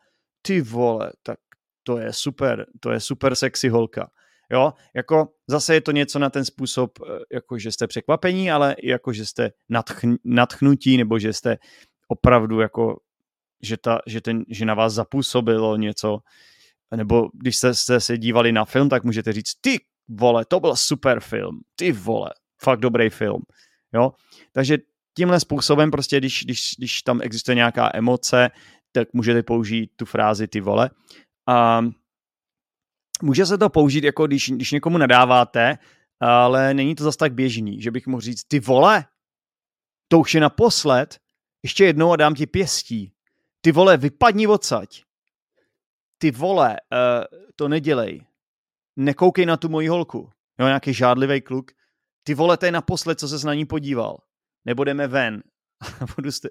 ty 0.42 0.62
vole, 0.62 1.12
tak 1.24 1.40
to 1.84 1.98
je 1.98 2.14
super, 2.14 2.66
to 2.80 2.92
je 2.92 3.00
super 3.00 3.36
sexy 3.36 3.70
holka. 3.70 4.10
Jo, 4.52 4.74
jako 4.96 5.30
zase 5.48 5.74
je 5.74 5.82
to 5.82 5.92
něco 5.92 6.20
na 6.20 6.30
ten 6.30 6.46
způsob, 6.46 6.92
eh, 7.00 7.20
jako 7.34 7.58
že 7.58 7.72
jste 7.72 7.88
překvapení, 7.88 8.52
ale 8.52 8.76
jako 8.84 9.14
že 9.14 9.26
jste 9.26 9.52
nadchn, 9.70 10.14
nadchnutí, 10.24 10.98
nebo 10.98 11.20
že 11.20 11.34
jste 11.34 11.58
opravdu 12.08 12.60
jako, 12.60 13.00
že, 13.62 13.78
ta, 13.78 14.00
že, 14.08 14.22
ten, 14.22 14.44
že 14.50 14.66
na 14.66 14.74
vás 14.74 14.94
zapůsobilo 14.94 15.78
něco, 15.78 16.20
nebo 16.96 17.30
když 17.34 17.58
jste, 17.58 17.74
jste 17.74 18.00
se 18.00 18.18
dívali 18.18 18.52
na 18.52 18.66
film, 18.66 18.90
tak 18.90 19.04
můžete 19.04 19.34
říct, 19.34 19.52
ty 19.62 19.80
vole, 20.08 20.46
to 20.46 20.60
byl 20.60 20.76
super 20.76 21.20
film, 21.20 21.60
ty 21.76 21.92
vole, 21.92 22.30
fakt 22.62 22.80
dobrý 22.80 23.10
film. 23.10 23.42
Jo? 23.94 24.12
Takže 24.52 24.78
tímhle 25.18 25.40
způsobem 25.40 25.92
prostě, 25.92 26.18
když, 26.18 26.44
když, 26.44 26.72
když 26.78 27.02
tam 27.02 27.22
existuje 27.22 27.56
nějaká 27.56 27.92
emoce, 27.94 28.50
tak 28.92 29.14
můžete 29.14 29.44
použít 29.44 29.92
tu 29.96 30.06
frázi 30.06 30.48
ty 30.48 30.62
vole. 30.62 30.90
A 31.48 31.82
může 33.22 33.46
se 33.46 33.58
to 33.58 33.70
použít 33.70 34.04
jako 34.04 34.28
když, 34.28 34.50
když 34.50 34.72
někomu 34.72 34.98
nadáváte, 34.98 35.78
ale 36.20 36.74
není 36.74 36.96
to 36.96 37.04
zas 37.04 37.18
tak 37.18 37.34
běžný, 37.34 37.82
že 37.82 37.92
bych 37.92 38.08
mohl 38.08 38.22
říct 38.22 38.44
ty 38.44 38.60
vole, 38.60 39.06
to 40.08 40.20
už 40.20 40.34
je 40.34 40.42
naposled, 40.42 41.20
ještě 41.64 41.86
jednou 41.86 42.12
a 42.12 42.16
dám 42.16 42.36
ti 42.36 42.46
pěstí. 42.46 43.14
Ty 43.62 43.72
vole, 43.72 43.98
vypadni 43.98 44.48
odsaď. 44.48 45.02
Ty 46.18 46.32
vole, 46.32 46.70
uh, 46.70 47.48
to 47.56 47.68
nedělej. 47.68 48.26
Nekoukej 48.96 49.46
na 49.46 49.58
tu 49.58 49.70
moji 49.70 49.88
holku. 49.88 50.30
Jo, 50.60 50.66
nějaký 50.66 50.94
žádlivý 50.94 51.42
kluk 51.42 51.72
ty 52.28 52.34
vole, 52.34 52.58
to 52.58 52.66
je 52.66 52.72
naposled, 52.72 53.20
co 53.20 53.28
se 53.28 53.48
na 53.48 53.54
ní 53.54 53.66
podíval. 53.66 54.18
Nebo 54.66 54.84
jdeme 54.84 55.08
ven 55.82 56.08
budu 56.16 56.30
st- 56.30 56.50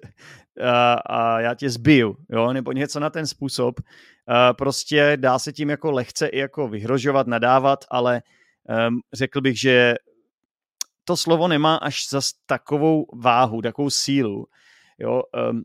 a, 0.63 0.93
a 0.93 1.39
já 1.39 1.53
tě 1.55 1.69
zbiju, 1.69 2.17
jo, 2.29 2.53
nebo 2.53 2.71
něco 2.71 2.99
na 2.99 3.09
ten 3.09 3.27
způsob. 3.27 3.79
A 4.27 4.53
prostě 4.53 5.17
dá 5.19 5.39
se 5.39 5.53
tím 5.53 5.69
jako 5.69 5.91
lehce 5.91 6.27
i 6.27 6.39
jako 6.39 6.67
vyhrožovat, 6.67 7.27
nadávat, 7.27 7.85
ale 7.91 8.21
um, 8.87 8.99
řekl 9.13 9.41
bych, 9.41 9.59
že 9.59 9.95
to 11.03 11.17
slovo 11.17 11.47
nemá 11.47 11.75
až 11.75 12.09
za 12.09 12.21
takovou 12.45 13.05
váhu, 13.13 13.61
takovou 13.61 13.89
sílu, 13.89 14.45
jo. 14.99 15.23
Um, 15.51 15.61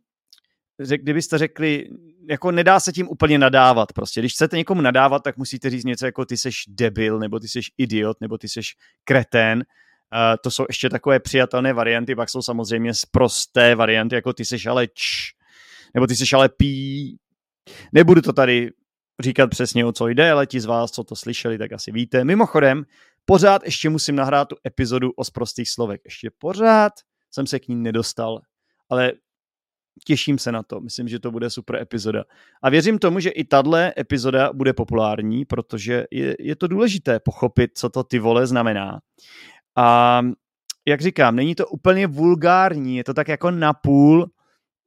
řek, 0.81 1.03
kdybyste 1.03 1.39
řekli, 1.39 1.89
jako 2.29 2.51
nedá 2.51 2.81
se 2.81 2.93
tím 2.93 3.09
úplně 3.09 3.39
nadávat 3.39 3.93
prostě. 3.93 4.21
Když 4.21 4.33
chcete 4.33 4.57
někomu 4.57 4.81
nadávat, 4.81 5.23
tak 5.23 5.37
musíte 5.37 5.71
říct 5.71 5.85
něco 5.85 6.07
jako 6.07 6.25
ty 6.25 6.37
seš 6.37 6.65
debil, 6.69 7.19
nebo 7.19 7.41
ty 7.41 7.49
seš 7.49 7.71
idiot, 7.79 8.21
nebo 8.21 8.39
ty 8.39 8.49
seš 8.49 8.75
kretén, 9.05 9.65
to 10.41 10.51
jsou 10.51 10.65
ještě 10.69 10.89
takové 10.89 11.21
přijatelné 11.21 11.73
varianty, 11.73 12.15
pak 12.15 12.31
jsou 12.31 12.43
samozřejmě 12.43 12.93
prosté 13.11 13.75
varianty, 13.75 14.15
jako 14.15 14.33
ty 14.33 14.45
seš 14.45 14.67
ale 14.67 14.87
č, 14.87 15.33
nebo 15.95 16.07
ty 16.07 16.17
seš 16.17 16.33
ale 16.33 16.49
pí. 16.49 17.17
Nebudu 17.93 18.21
to 18.23 18.33
tady 18.33 18.71
říkat 19.21 19.51
přesně, 19.51 19.85
o 19.87 19.93
co 19.93 20.09
jde, 20.09 20.31
ale 20.31 20.47
ti 20.47 20.61
z 20.61 20.65
vás, 20.65 20.91
co 20.91 21.05
to 21.05 21.17
slyšeli, 21.17 21.59
tak 21.59 21.73
asi 21.73 21.93
víte. 21.93 22.25
Mimochodem, 22.25 22.85
pořád 23.25 23.65
ještě 23.65 23.91
musím 23.91 24.17
nahrát 24.17 24.49
tu 24.49 24.57
epizodu 24.67 25.11
o 25.17 25.25
sprostých 25.25 25.71
slovech. 25.71 26.01
Ještě 26.05 26.31
pořád 26.39 26.93
jsem 27.31 27.47
se 27.47 27.59
k 27.61 27.69
ní 27.69 27.77
nedostal, 27.77 28.41
ale 28.91 29.13
těším 30.07 30.39
se 30.39 30.53
na 30.53 30.63
to. 30.63 30.81
Myslím, 30.81 31.09
že 31.09 31.19
to 31.19 31.31
bude 31.31 31.51
super 31.51 31.77
epizoda. 31.77 32.25
A 32.63 32.71
věřím 32.71 32.99
tomu, 32.99 33.21
že 33.21 33.31
i 33.31 33.45
tahle 33.45 33.93
epizoda 33.99 34.53
bude 34.53 34.73
populární, 34.73 35.45
protože 35.45 36.05
je, 36.11 36.37
je 36.41 36.57
to 36.57 36.67
důležité 36.67 37.21
pochopit, 37.21 37.71
co 37.75 37.89
to 37.89 38.05
ty 38.05 38.19
vole 38.19 38.47
znamená. 38.47 39.01
A 39.77 40.21
jak 40.87 41.01
říkám, 41.01 41.37
není 41.37 41.55
to 41.55 41.67
úplně 41.67 42.07
vulgární, 42.07 42.97
je 42.97 43.05
to 43.05 43.15
tak 43.15 43.29
jako 43.29 43.51
napůl, 43.51 44.31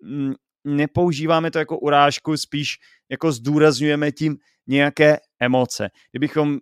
mm, 0.03 0.33
nepoužíváme 0.63 1.51
to 1.51 1.59
jako 1.59 1.79
urážku, 1.79 2.37
spíš 2.37 2.77
jako 3.09 3.31
zdůrazňujeme 3.31 4.11
tím 4.11 4.37
nějaké 4.67 5.17
emoce. 5.39 5.89
Kdybychom, 6.11 6.59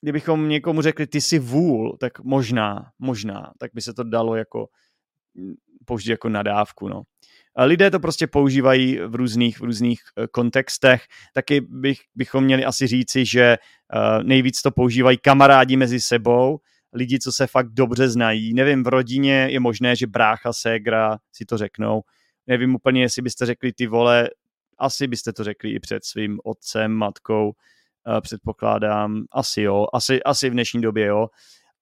kdybychom 0.00 0.48
někomu 0.48 0.82
řekli, 0.82 1.06
ty 1.06 1.20
jsi 1.20 1.38
vůl, 1.38 1.96
tak 2.00 2.20
možná, 2.20 2.90
možná, 2.98 3.52
tak 3.58 3.70
by 3.74 3.80
se 3.80 3.94
to 3.94 4.04
dalo 4.04 4.36
jako 4.36 4.66
mm, 5.34 5.54
použít 5.84 6.10
jako 6.10 6.28
nadávku, 6.28 6.88
no. 6.88 7.02
A 7.56 7.64
lidé 7.64 7.90
to 7.90 8.00
prostě 8.00 8.26
používají 8.26 8.98
v 9.06 9.14
různých, 9.14 9.60
v 9.60 9.64
různých 9.64 10.00
eh, 10.16 10.26
kontextech. 10.26 11.02
Taky 11.34 11.60
bych, 11.60 11.98
bychom 12.14 12.44
měli 12.44 12.64
asi 12.64 12.86
říci, 12.86 13.26
že 13.26 13.56
uh, 13.58 14.24
nejvíc 14.24 14.62
to 14.62 14.70
používají 14.70 15.18
kamarádi 15.18 15.76
mezi 15.76 16.00
sebou, 16.00 16.58
lidi, 16.92 17.18
co 17.18 17.32
se 17.32 17.46
fakt 17.46 17.68
dobře 17.68 18.08
znají. 18.08 18.54
Nevím, 18.54 18.84
v 18.84 18.86
rodině 18.86 19.48
je 19.50 19.60
možné, 19.60 19.96
že 19.96 20.06
brácha, 20.06 20.52
ségra 20.52 21.18
si 21.32 21.44
to 21.44 21.58
řeknou. 21.58 22.02
Nevím 22.46 22.74
úplně, 22.74 23.02
jestli 23.02 23.22
byste 23.22 23.46
řekli 23.46 23.72
ty 23.72 23.86
vole, 23.86 24.30
asi 24.78 25.06
byste 25.06 25.32
to 25.32 25.44
řekli 25.44 25.70
i 25.70 25.80
před 25.80 26.04
svým 26.04 26.40
otcem, 26.44 26.92
matkou, 26.92 27.52
předpokládám. 28.20 29.24
Asi 29.32 29.62
jo, 29.62 29.86
asi, 29.92 30.22
asi 30.22 30.50
v 30.50 30.52
dnešní 30.52 30.80
době 30.80 31.06
jo. 31.06 31.26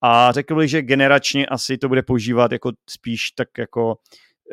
A 0.01 0.31
řekl 0.31 0.55
bych, 0.55 0.69
že 0.69 0.81
generačně 0.81 1.45
asi 1.45 1.77
to 1.77 1.87
bude 1.87 2.03
používat 2.03 2.51
jako 2.51 2.71
spíš 2.89 3.31
tak 3.31 3.57
jako 3.57 3.97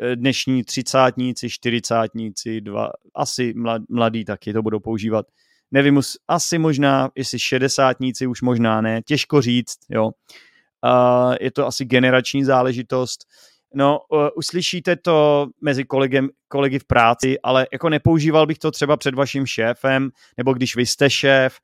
e, 0.01 0.15
dnešní 0.15 0.63
třicátníci, 0.63 1.49
čtyřicátníci, 1.49 2.61
dva, 2.61 2.91
asi 3.15 3.53
mladí 3.89 4.25
taky 4.25 4.53
to 4.53 4.61
budou 4.61 4.79
používat. 4.79 5.25
Nevím, 5.73 6.01
asi 6.27 6.57
možná, 6.57 7.09
jestli 7.15 7.39
šedesátníci 7.39 8.27
už 8.27 8.41
možná 8.41 8.81
ne, 8.81 9.01
těžko 9.01 9.41
říct, 9.41 9.77
jo. 9.89 10.05
Uh, 10.05 11.35
je 11.41 11.51
to 11.51 11.67
asi 11.67 11.85
generační 11.85 12.43
záležitost. 12.43 13.25
No, 13.73 13.99
uh, 14.11 14.27
uslyšíte 14.35 14.95
to 14.95 15.47
mezi 15.61 15.83
kolegem, 15.83 16.29
kolegy 16.47 16.79
v 16.79 16.85
práci, 16.85 17.39
ale 17.43 17.67
jako 17.71 17.89
nepoužíval 17.89 18.45
bych 18.45 18.59
to 18.59 18.71
třeba 18.71 18.97
před 18.97 19.15
vaším 19.15 19.45
šéfem, 19.45 20.09
nebo 20.37 20.53
když 20.53 20.75
vy 20.75 20.85
jste 20.85 21.09
šéf. 21.09 21.57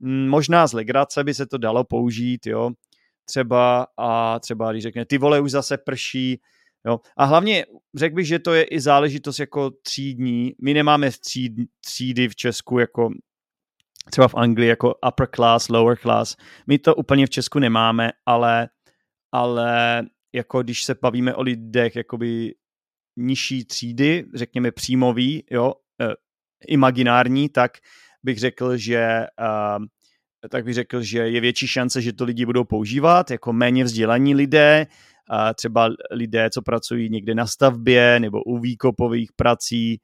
Mm, 0.00 0.28
možná 0.28 0.66
z 0.66 0.72
legrace 0.72 1.24
by 1.24 1.34
se 1.34 1.46
to 1.46 1.58
dalo 1.58 1.84
použít, 1.84 2.46
jo. 2.46 2.70
Třeba 3.24 3.86
a 3.96 4.38
třeba 4.40 4.72
když 4.72 4.82
řekne, 4.82 5.04
ty 5.04 5.18
vole 5.18 5.40
už 5.40 5.50
zase 5.50 5.78
prší, 5.78 6.40
Jo. 6.86 7.00
A 7.16 7.24
hlavně 7.24 7.66
řekl 7.94 8.14
bych, 8.14 8.26
že 8.26 8.38
to 8.38 8.54
je 8.54 8.62
i 8.62 8.80
záležitost 8.80 9.38
jako 9.38 9.70
třídní. 9.70 10.52
My 10.62 10.74
nemáme 10.74 11.10
tříd, 11.10 11.52
třídy 11.80 12.28
v 12.28 12.36
Česku 12.36 12.78
jako 12.78 13.10
třeba 14.10 14.28
v 14.28 14.34
Anglii 14.34 14.68
jako 14.68 14.94
upper 15.08 15.28
class, 15.34 15.68
lower 15.68 15.96
class. 15.96 16.36
My 16.66 16.78
to 16.78 16.94
úplně 16.94 17.26
v 17.26 17.30
Česku 17.30 17.58
nemáme, 17.58 18.10
ale, 18.26 18.68
ale 19.32 20.02
jako 20.32 20.62
když 20.62 20.84
se 20.84 20.94
bavíme 21.02 21.34
o 21.34 21.42
lidech 21.42 21.96
jakoby 21.96 22.54
nižší 23.16 23.64
třídy, 23.64 24.24
řekněme 24.34 24.70
příjmový, 24.70 25.44
jo, 25.50 25.72
imaginární, 26.68 27.48
tak 27.48 27.72
bych 28.22 28.38
řekl, 28.38 28.76
že 28.76 29.26
tak 30.50 30.64
bych 30.64 30.74
řekl, 30.74 31.02
že 31.02 31.18
je 31.18 31.40
větší 31.40 31.66
šance, 31.66 32.02
že 32.02 32.12
to 32.12 32.24
lidi 32.24 32.46
budou 32.46 32.64
používat, 32.64 33.30
jako 33.30 33.52
méně 33.52 33.84
vzdělaní 33.84 34.34
lidé, 34.34 34.86
třeba 35.54 35.88
lidé, 36.10 36.50
co 36.50 36.62
pracují 36.62 37.10
někde 37.10 37.34
na 37.34 37.46
stavbě 37.46 38.20
nebo 38.20 38.42
u 38.42 38.58
výkopových 38.58 39.32
prací 39.36 40.00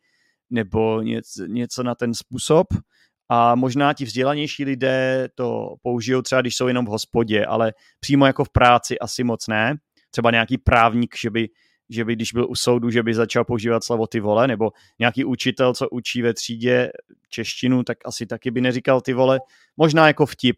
nebo 0.50 1.02
něco, 1.02 1.46
něco 1.46 1.82
na 1.82 1.94
ten 1.94 2.14
způsob. 2.14 2.66
A 3.28 3.54
možná 3.54 3.92
ti 3.92 4.04
vzdělanější 4.04 4.64
lidé 4.64 5.28
to 5.34 5.74
použijou 5.82 6.22
třeba, 6.22 6.40
když 6.40 6.56
jsou 6.56 6.68
jenom 6.68 6.86
v 6.86 6.88
hospodě, 6.88 7.46
ale 7.46 7.72
přímo 8.00 8.26
jako 8.26 8.44
v 8.44 8.50
práci 8.50 8.98
asi 8.98 9.24
moc 9.24 9.46
ne. 9.48 9.74
Třeba 10.10 10.30
nějaký 10.30 10.58
právník, 10.58 11.14
že 11.22 11.30
by, 11.30 11.48
že 11.90 12.04
by 12.04 12.12
když 12.12 12.32
byl 12.32 12.46
u 12.50 12.54
soudu, 12.54 12.90
že 12.90 13.02
by 13.02 13.14
začal 13.14 13.44
používat 13.44 13.84
slovo 13.84 14.06
ty 14.06 14.20
vole, 14.20 14.48
nebo 14.48 14.70
nějaký 14.98 15.24
učitel, 15.24 15.74
co 15.74 15.88
učí 15.88 16.22
ve 16.22 16.34
třídě 16.34 16.90
češtinu, 17.28 17.82
tak 17.82 17.98
asi 18.04 18.26
taky 18.26 18.50
by 18.50 18.60
neříkal 18.60 19.00
ty 19.00 19.12
vole. 19.12 19.40
Možná 19.76 20.06
jako 20.06 20.26
vtip, 20.26 20.56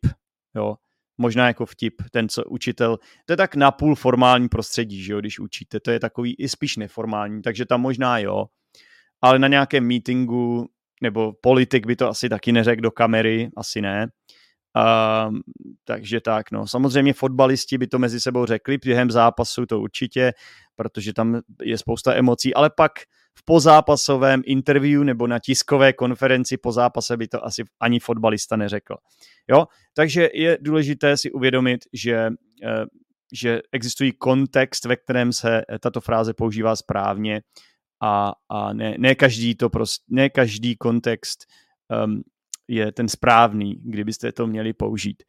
jo 0.54 0.74
možná 1.18 1.46
jako 1.46 1.66
vtip, 1.66 1.94
ten 2.10 2.28
co 2.28 2.44
učitel, 2.44 2.98
to 3.26 3.32
je 3.32 3.36
tak 3.36 3.54
napůl 3.54 3.94
formální 3.94 4.48
prostředí, 4.48 5.02
že 5.02 5.12
jo, 5.12 5.20
když 5.20 5.40
učíte, 5.40 5.80
to 5.80 5.90
je 5.90 6.00
takový 6.00 6.34
i 6.34 6.48
spíš 6.48 6.76
neformální, 6.76 7.42
takže 7.42 7.66
tam 7.66 7.80
možná 7.80 8.18
jo, 8.18 8.46
ale 9.22 9.38
na 9.38 9.48
nějakém 9.48 9.86
meetingu 9.86 10.68
nebo 11.02 11.32
politik 11.40 11.86
by 11.86 11.96
to 11.96 12.08
asi 12.08 12.28
taky 12.28 12.52
neřekl 12.52 12.80
do 12.80 12.90
kamery, 12.90 13.50
asi 13.56 13.80
ne. 13.80 14.08
Uh, 14.76 15.36
takže 15.84 16.20
tak, 16.20 16.50
no. 16.50 16.66
Samozřejmě 16.66 17.12
fotbalisti 17.12 17.78
by 17.78 17.86
to 17.86 17.98
mezi 17.98 18.20
sebou 18.20 18.46
řekli 18.46 18.78
během 18.78 19.10
zápasu, 19.10 19.66
to 19.66 19.80
určitě, 19.80 20.32
protože 20.76 21.12
tam 21.12 21.40
je 21.62 21.78
spousta 21.78 22.14
emocí, 22.14 22.54
ale 22.54 22.70
pak 22.76 22.92
v 23.38 23.44
pozápasovém 23.44 24.42
interview 24.46 25.04
nebo 25.04 25.26
na 25.26 25.38
tiskové 25.38 25.92
konferenci 25.92 26.56
po 26.56 26.72
zápase 26.72 27.16
by 27.16 27.28
to 27.28 27.44
asi 27.44 27.64
ani 27.80 28.00
fotbalista 28.00 28.56
neřekl. 28.56 28.96
Jo? 29.48 29.66
Takže 29.94 30.28
je 30.34 30.58
důležité 30.60 31.16
si 31.16 31.32
uvědomit, 31.32 31.80
že, 31.92 32.30
eh, 32.64 32.84
že 33.32 33.60
existují 33.72 34.12
kontext, 34.12 34.84
ve 34.84 34.96
kterém 34.96 35.32
se 35.32 35.62
tato 35.80 36.00
fráze 36.00 36.34
používá 36.34 36.76
správně 36.76 37.40
a, 38.00 38.32
a 38.48 38.72
ne, 38.72 38.94
ne, 38.98 39.14
každý 39.14 39.54
to 39.54 39.70
prostě, 39.70 40.04
ne 40.08 40.30
každý 40.30 40.76
kontext 40.76 41.46
um, 42.04 42.22
je 42.68 42.92
ten 42.92 43.08
správný, 43.08 43.80
kdybyste 43.84 44.32
to 44.32 44.46
měli 44.46 44.72
použít. 44.72 45.22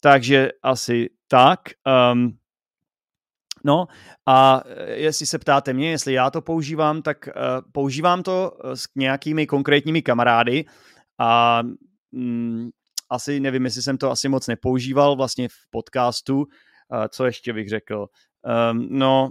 Takže 0.00 0.48
asi 0.62 1.10
tak. 1.28 1.60
Um, 2.12 2.38
No 3.64 3.86
a 4.26 4.62
jestli 4.86 5.26
se 5.26 5.38
ptáte 5.38 5.72
mě, 5.72 5.90
jestli 5.90 6.12
já 6.12 6.30
to 6.30 6.42
používám, 6.42 7.02
tak 7.02 7.28
uh, 7.28 7.32
používám 7.72 8.22
to 8.22 8.52
s 8.74 8.84
nějakými 8.96 9.46
konkrétními 9.46 10.02
kamarády 10.02 10.64
a 11.18 11.62
mm, 12.12 12.70
asi 13.10 13.40
nevím, 13.40 13.64
jestli 13.64 13.82
jsem 13.82 13.98
to 13.98 14.10
asi 14.10 14.28
moc 14.28 14.46
nepoužíval 14.46 15.16
vlastně 15.16 15.48
v 15.48 15.70
podcastu. 15.70 16.36
Uh, 16.38 16.44
co 17.08 17.24
ještě 17.24 17.52
bych 17.52 17.68
řekl? 17.68 18.06
Um, 18.72 18.88
no, 18.90 19.30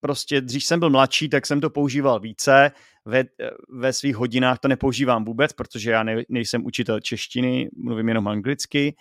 prostě 0.00 0.40
dřív 0.40 0.64
jsem 0.64 0.80
byl 0.80 0.90
mladší, 0.90 1.28
tak 1.28 1.46
jsem 1.46 1.60
to 1.60 1.70
používal 1.70 2.20
více. 2.20 2.70
Ve, 3.04 3.24
ve 3.68 3.92
svých 3.92 4.16
hodinách 4.16 4.58
to 4.58 4.68
nepoužívám 4.68 5.24
vůbec, 5.24 5.52
protože 5.52 5.90
já 5.90 6.02
ne, 6.02 6.22
nejsem 6.28 6.66
učitel 6.66 7.00
češtiny, 7.00 7.70
mluvím 7.76 8.08
jenom 8.08 8.28
anglicky. 8.28 8.96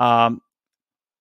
A 0.00 0.30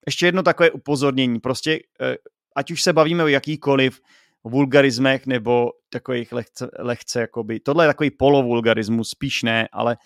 ještě 0.08 0.26
jedno 0.26 0.44
takové 0.44 0.72
upozornění. 0.72 1.40
Prostě 1.40 1.80
eh, 2.02 2.16
ať 2.56 2.72
už 2.72 2.82
se 2.82 2.94
bavíme 2.94 3.24
o 3.24 3.28
jakýkoliv 3.28 4.02
vulgarismech 4.44 5.28
nebo 5.28 5.72
takových 5.90 6.32
lehce, 6.32 6.70
lehce 6.80 7.22
jakoby, 7.22 7.60
tohle 7.60 7.84
je 7.84 7.88
takový 7.88 8.12
polovulgarismus, 8.12 9.10
spíš 9.10 9.44
ne, 9.44 9.68
ale 9.72 9.98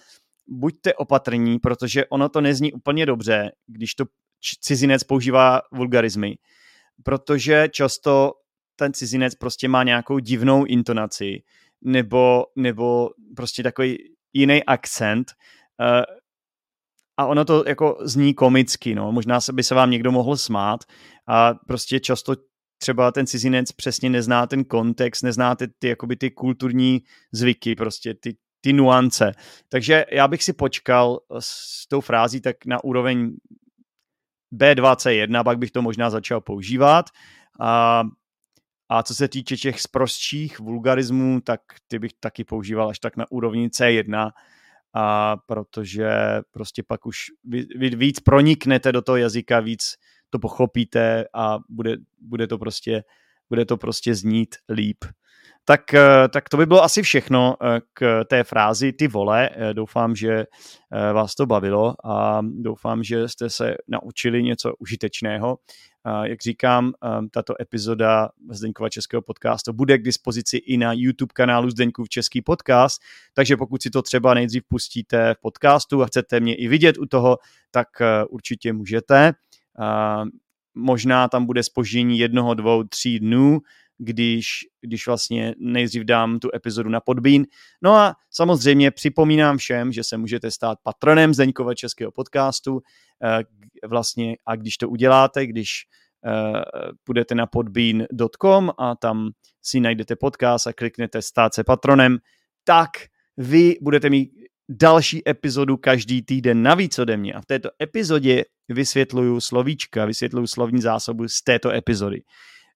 buďte 0.48 0.94
opatrní, 0.94 1.60
protože 1.60 2.06
ono 2.06 2.30
to 2.30 2.42
nezní 2.42 2.74
úplně 2.74 3.06
dobře, 3.06 3.52
když 3.68 3.96
to 3.96 4.06
cizinec 4.62 5.04
používá 5.04 5.62
vulgarizmy, 5.72 6.36
protože 7.04 7.70
často 7.72 8.34
ten 8.76 8.94
cizinec 8.94 9.36
prostě 9.36 9.68
má 9.68 9.84
nějakou 9.84 10.20
divnou 10.20 10.66
intonaci 10.66 11.44
nebo, 11.82 12.46
nebo 12.56 13.10
prostě 13.36 13.64
takový 13.64 13.98
jiný 14.34 14.64
akcent 14.64 15.32
uh, 15.82 16.04
a 17.18 17.26
ono 17.26 17.46
to 17.46 17.64
jako 17.68 17.98
zní 18.02 18.34
komicky, 18.34 18.96
no. 18.96 19.12
Možná 19.12 19.40
by 19.54 19.64
se 19.64 19.76
vám 19.76 19.92
někdo 19.92 20.12
mohl 20.12 20.38
smát 20.38 20.80
a 21.28 21.54
prostě 21.54 22.00
často 22.00 22.36
třeba 22.78 23.12
ten 23.12 23.28
cizinec 23.28 23.72
přesně 23.72 24.10
nezná 24.10 24.48
ten 24.48 24.64
kontext, 24.64 25.24
neznáte 25.24 25.68
ty, 25.80 25.88
jakoby 25.88 26.16
ty 26.16 26.32
kulturní 26.32 27.02
zvyky, 27.32 27.76
prostě 27.76 28.14
ty, 28.14 28.36
ty 28.62 28.74
nuance. 28.74 29.32
Takže 29.70 30.06
já 30.12 30.28
bych 30.28 30.44
si 30.44 30.54
počkal 30.54 31.20
s 31.40 31.88
tou 31.88 32.02
frází 32.02 32.42
tak 32.42 32.66
na 32.66 32.84
úroveň 32.84 33.32
B2C1, 34.56 35.44
pak 35.44 35.58
bych 35.58 35.72
to 35.72 35.82
možná 35.82 36.10
začal 36.10 36.42
používat. 36.42 37.06
A, 37.60 38.04
a 38.90 39.04
co 39.04 39.16
se 39.16 39.28
týče 39.28 39.58
těch 39.58 39.82
sprostších 39.82 40.60
vulgarismů, 40.60 41.42
tak 41.42 41.62
ty 41.88 42.00
bych 42.00 42.12
taky 42.20 42.44
používal 42.44 42.90
až 42.90 43.00
tak 43.00 43.18
na 43.18 43.26
úrovni 43.32 43.68
C1, 43.68 44.32
a 44.94 45.38
protože 45.38 46.10
prostě 46.52 46.84
pak 46.84 47.06
už 47.06 47.18
víc 47.96 48.20
proniknete 48.20 48.92
do 48.92 49.02
toho 49.02 49.18
jazyka, 49.18 49.60
víc 49.60 49.96
to 50.30 50.40
pochopíte 50.40 51.26
a 51.34 51.60
bude, 51.70 51.98
bude, 52.22 52.48
to, 52.48 52.58
prostě, 52.58 53.04
bude 53.50 53.66
to 53.66 53.78
prostě 53.78 54.16
znít 54.16 54.56
líp. 54.70 55.06
Tak, 55.66 55.94
eh, 55.94 56.28
tak 56.30 56.50
to 56.50 56.58
by 56.58 56.66
bylo 56.66 56.84
asi 56.84 57.02
všechno 57.02 57.56
eh, 57.62 57.82
k 57.94 58.24
té 58.26 58.44
frázi 58.44 58.94
ty 58.94 59.08
vole. 59.08 59.50
Eh, 59.54 59.74
doufám, 59.74 60.16
že 60.16 60.46
vás 61.14 61.36
to 61.36 61.46
bavilo 61.46 61.96
a 62.06 62.42
doufám, 62.42 63.04
že 63.04 63.28
jste 63.28 63.50
se 63.50 63.76
naučili 63.88 64.44
něco 64.44 64.74
užitečného. 64.80 65.58
Jak 66.24 66.42
říkám, 66.42 66.94
tato 67.32 67.62
epizoda 67.62 68.30
Zdeňkova 68.50 68.90
českého 68.90 69.22
podcastu 69.22 69.74
bude 69.74 69.98
k 69.98 70.04
dispozici 70.04 70.58
i 70.58 70.78
na 70.78 70.94
YouTube 70.94 71.32
kanálu 71.34 71.70
Zdeňkův 71.70 72.10
český 72.10 72.42
podcast, 72.42 73.02
takže 73.34 73.58
pokud 73.58 73.82
si 73.82 73.90
to 73.90 74.02
třeba 74.02 74.34
nejdřív 74.34 74.64
pustíte 74.68 75.34
v 75.34 75.42
podcastu 75.42 76.04
a 76.04 76.06
chcete 76.06 76.40
mě 76.40 76.56
i 76.56 76.68
vidět 76.68 76.98
u 76.98 77.06
toho, 77.06 77.38
tak 77.72 77.88
určitě 78.30 78.74
můžete. 78.74 79.34
Možná 80.76 81.28
tam 81.28 81.46
bude 81.46 81.64
spoždění 81.64 82.20
jednoho, 82.20 82.54
dvou, 82.54 82.84
tří 82.84 83.20
dnů, 83.20 83.60
když, 84.04 84.48
když 84.82 85.08
vlastně 85.08 85.56
nejdřív 85.58 86.04
dám 86.04 86.40
tu 86.40 86.50
epizodu 86.56 86.90
na 86.90 87.00
podbín. 87.00 87.46
No 87.82 87.96
a 87.96 88.16
samozřejmě 88.30 88.92
připomínám 88.92 89.58
všem, 89.58 89.92
že 89.92 90.04
se 90.04 90.18
můžete 90.18 90.52
stát 90.52 90.78
patronem 90.84 91.34
Zdeňkova 91.34 91.74
českého 91.74 92.12
podcastu 92.12 92.82
eh, 93.24 93.44
vlastně 93.88 94.36
a 94.46 94.56
když 94.56 94.78
to 94.78 94.90
uděláte, 94.90 95.48
když 95.48 95.86
uh, 96.26 96.62
půjdete 97.04 97.36
na 97.36 97.46
podbean.com 97.46 98.72
a 98.78 98.96
tam 98.96 99.30
si 99.62 99.80
najdete 99.80 100.16
podcast 100.16 100.68
a 100.68 100.74
kliknete 100.74 101.22
stát 101.22 101.54
se 101.54 101.64
patronem, 101.64 102.18
tak 102.64 102.90
vy 103.38 103.76
budete 103.82 104.10
mít 104.10 104.32
další 104.70 105.30
epizodu 105.30 105.78
každý 105.78 106.22
týden 106.22 106.64
navíc 106.64 107.00
ode 107.00 107.18
mě. 107.18 107.34
A 107.34 107.42
v 107.42 107.46
této 107.46 107.70
epizodě 107.82 108.46
vysvětluju 108.70 109.42
slovíčka, 109.42 110.06
vysvětluju 110.06 110.48
slovní 110.48 110.82
zásobu 110.82 111.28
z 111.28 111.42
této 111.42 111.72
epizody. 111.72 112.22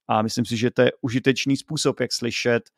A 0.07 0.21
myslím 0.21 0.45
si, 0.45 0.57
že 0.57 0.71
to 0.71 0.81
je 0.81 0.91
užitečný 1.01 1.57
způsob, 1.57 1.99
jak 1.99 2.13
slyšet, 2.13 2.69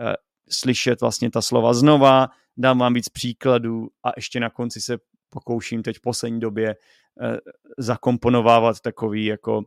uh, 0.00 0.12
slyšet 0.50 1.00
vlastně 1.00 1.30
ta 1.30 1.42
slova 1.42 1.74
znova, 1.74 2.28
dám 2.56 2.78
vám 2.78 2.94
víc 2.94 3.08
příkladů 3.08 3.88
a 4.02 4.10
ještě 4.16 4.40
na 4.40 4.50
konci 4.50 4.80
se 4.80 4.98
pokouším 5.30 5.82
teď 5.82 5.96
v 5.96 6.00
poslední 6.00 6.40
době 6.40 6.76
uh, 6.76 7.36
zakomponovávat 7.78 8.80
takový 8.80 9.24
jako 9.24 9.62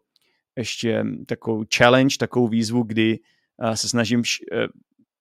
ještě 0.57 1.03
takovou 1.25 1.63
challenge, 1.77 2.17
takovou 2.19 2.47
výzvu, 2.47 2.83
kdy 2.83 3.19
uh, 3.63 3.71
se 3.73 3.89
snažím 3.89 4.19
uh, 4.19 4.65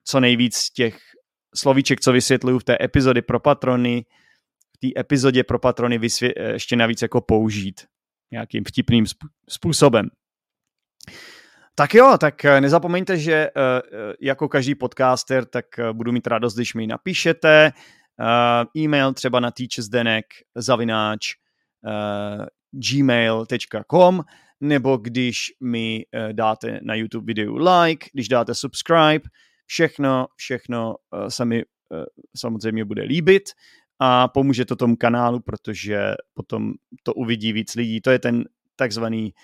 co 0.04 0.20
nejvíc 0.20 0.70
těch 0.70 1.00
slovíček, 1.54 2.00
co 2.00 2.12
vysvětluju 2.12 2.58
v 2.58 2.64
té 2.64 2.76
epizody 2.80 3.22
pro 3.22 3.40
patrony, 3.40 4.04
v 4.76 4.78
té 4.78 5.00
epizodě 5.00 5.44
pro 5.44 5.58
patrony 5.58 5.98
vysvě- 5.98 6.52
ještě 6.52 6.76
navíc 6.76 7.02
jako 7.02 7.20
použít 7.20 7.86
nějakým 8.32 8.64
vtipným 8.64 9.04
způsobem. 9.48 10.08
Tak 11.74 11.94
jo, 11.94 12.16
tak 12.20 12.44
eh, 12.44 12.60
nezapomeňte, 12.60 13.16
že 13.16 13.32
eh, 13.32 13.50
eh, 13.56 14.14
jako 14.20 14.48
každý 14.48 14.74
podcaster, 14.74 15.44
tak 15.44 15.66
budu 15.92 16.12
mít 16.12 16.26
radost, 16.26 16.54
když 16.54 16.74
mi 16.74 16.86
napíšete 16.86 17.72
e-mail 18.76 19.12
třeba 19.12 19.40
na 19.40 19.50
teachersdenek 19.50 20.24
zavináč 20.54 21.34
gmail.com 22.70 24.24
nebo 24.60 24.96
když 24.96 25.52
mi 25.60 26.04
dáte 26.32 26.80
na 26.82 26.94
YouTube 26.94 27.26
videu 27.26 27.56
like, 27.56 28.06
když 28.12 28.28
dáte 28.28 28.54
subscribe, 28.54 29.28
všechno, 29.66 30.26
všechno 30.36 30.94
se 31.28 31.44
mi 31.44 31.62
samozřejmě 32.36 32.84
bude 32.84 33.02
líbit 33.02 33.42
a 33.98 34.28
pomůže 34.28 34.64
to 34.64 34.76
tomu 34.76 34.96
kanálu, 34.96 35.40
protože 35.40 36.14
potom 36.34 36.72
to 37.02 37.14
uvidí 37.14 37.52
víc 37.52 37.74
lidí. 37.74 38.00
To 38.00 38.10
je 38.10 38.18
ten 38.18 38.44
takzvaný 38.76 39.34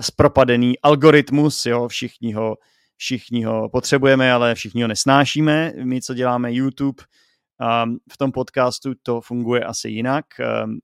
zpropadený 0.00 0.78
algoritmus, 0.78 1.66
jo, 1.66 1.88
všichni 1.88 2.32
ho, 2.32 2.56
všichni 2.96 3.44
ho 3.44 3.68
potřebujeme, 3.68 4.32
ale 4.32 4.54
všichni 4.54 4.82
ho 4.82 4.88
nesnášíme. 4.88 5.72
My, 5.84 6.02
co 6.02 6.14
děláme 6.14 6.52
YouTube, 6.52 7.02
um, 7.84 7.98
v 8.12 8.16
tom 8.16 8.32
podcastu 8.32 8.92
to 9.02 9.20
funguje 9.20 9.64
asi 9.64 9.88
jinak. 9.88 10.24
Um, 10.64 10.78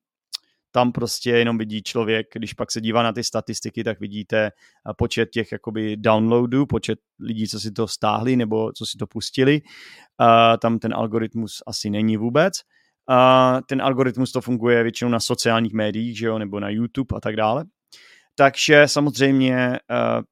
tam 0.70 0.92
prostě 0.92 1.30
jenom 1.30 1.58
vidí 1.58 1.82
člověk, 1.82 2.26
když 2.34 2.52
pak 2.52 2.70
se 2.70 2.80
dívá 2.80 3.02
na 3.02 3.12
ty 3.12 3.24
statistiky, 3.24 3.84
tak 3.84 4.00
vidíte 4.00 4.50
počet 4.96 5.30
těch 5.30 5.52
jakoby 5.52 5.96
downloadů, 5.96 6.66
počet 6.66 6.98
lidí, 7.20 7.48
co 7.48 7.60
si 7.60 7.70
to 7.72 7.88
stáhli 7.88 8.36
nebo 8.36 8.72
co 8.72 8.86
si 8.86 8.98
to 8.98 9.06
pustili. 9.06 9.62
Uh, 10.20 10.56
tam 10.58 10.78
ten 10.78 10.94
algoritmus 10.94 11.62
asi 11.66 11.90
není 11.90 12.16
vůbec. 12.16 12.54
Uh, 13.10 13.60
ten 13.68 13.82
algoritmus 13.82 14.32
to 14.32 14.40
funguje 14.40 14.82
většinou 14.82 15.10
na 15.10 15.20
sociálních 15.20 15.72
médiích, 15.72 16.18
že 16.18 16.26
jo, 16.26 16.38
nebo 16.38 16.60
na 16.60 16.68
YouTube 16.68 17.16
a 17.16 17.20
tak 17.20 17.36
dále. 17.36 17.64
Takže 18.36 18.88
samozřejmě, 18.88 19.56
eh, 19.56 19.78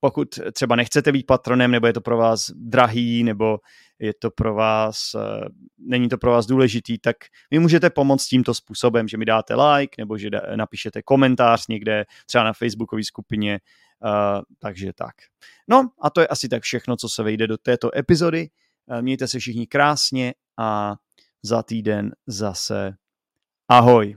pokud 0.00 0.28
třeba 0.52 0.76
nechcete 0.76 1.12
být 1.12 1.26
patronem, 1.26 1.70
nebo 1.70 1.86
je 1.86 1.92
to 1.92 2.00
pro 2.00 2.16
vás 2.16 2.50
drahý, 2.54 3.24
nebo 3.24 3.58
je 3.98 4.12
to 4.14 4.30
pro 4.30 4.54
vás, 4.54 5.14
eh, 5.14 5.48
není 5.78 6.08
to 6.08 6.18
pro 6.18 6.30
vás 6.30 6.46
důležitý, 6.46 6.98
tak 6.98 7.16
vy 7.50 7.58
můžete 7.58 7.90
pomoct 7.90 8.26
tímto 8.26 8.54
způsobem, 8.54 9.08
že 9.08 9.16
mi 9.16 9.24
dáte 9.24 9.54
like, 9.54 9.94
nebo 9.98 10.18
že 10.18 10.30
napíšete 10.56 11.02
komentář 11.02 11.66
někde, 11.66 12.04
třeba 12.26 12.44
na 12.44 12.52
facebookové 12.52 13.04
skupině, 13.04 13.54
eh, 13.54 14.40
takže 14.58 14.92
tak. 14.94 15.14
No 15.68 15.88
a 16.02 16.10
to 16.10 16.20
je 16.20 16.26
asi 16.26 16.48
tak 16.48 16.62
všechno, 16.62 16.96
co 16.96 17.08
se 17.08 17.22
vejde 17.22 17.46
do 17.46 17.58
této 17.58 17.98
epizody. 17.98 18.48
Mějte 19.00 19.28
se 19.28 19.38
všichni 19.38 19.66
krásně 19.66 20.34
a 20.58 20.94
za 21.42 21.62
týden 21.62 22.12
zase 22.26 22.94
ahoj. 23.68 24.16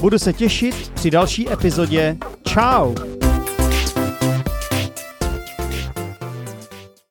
Budu 0.00 0.18
se 0.18 0.32
těšit 0.32 0.92
při 0.94 1.10
další 1.10 1.52
epizodě. 1.52 2.16
Ciao! 2.48 3.15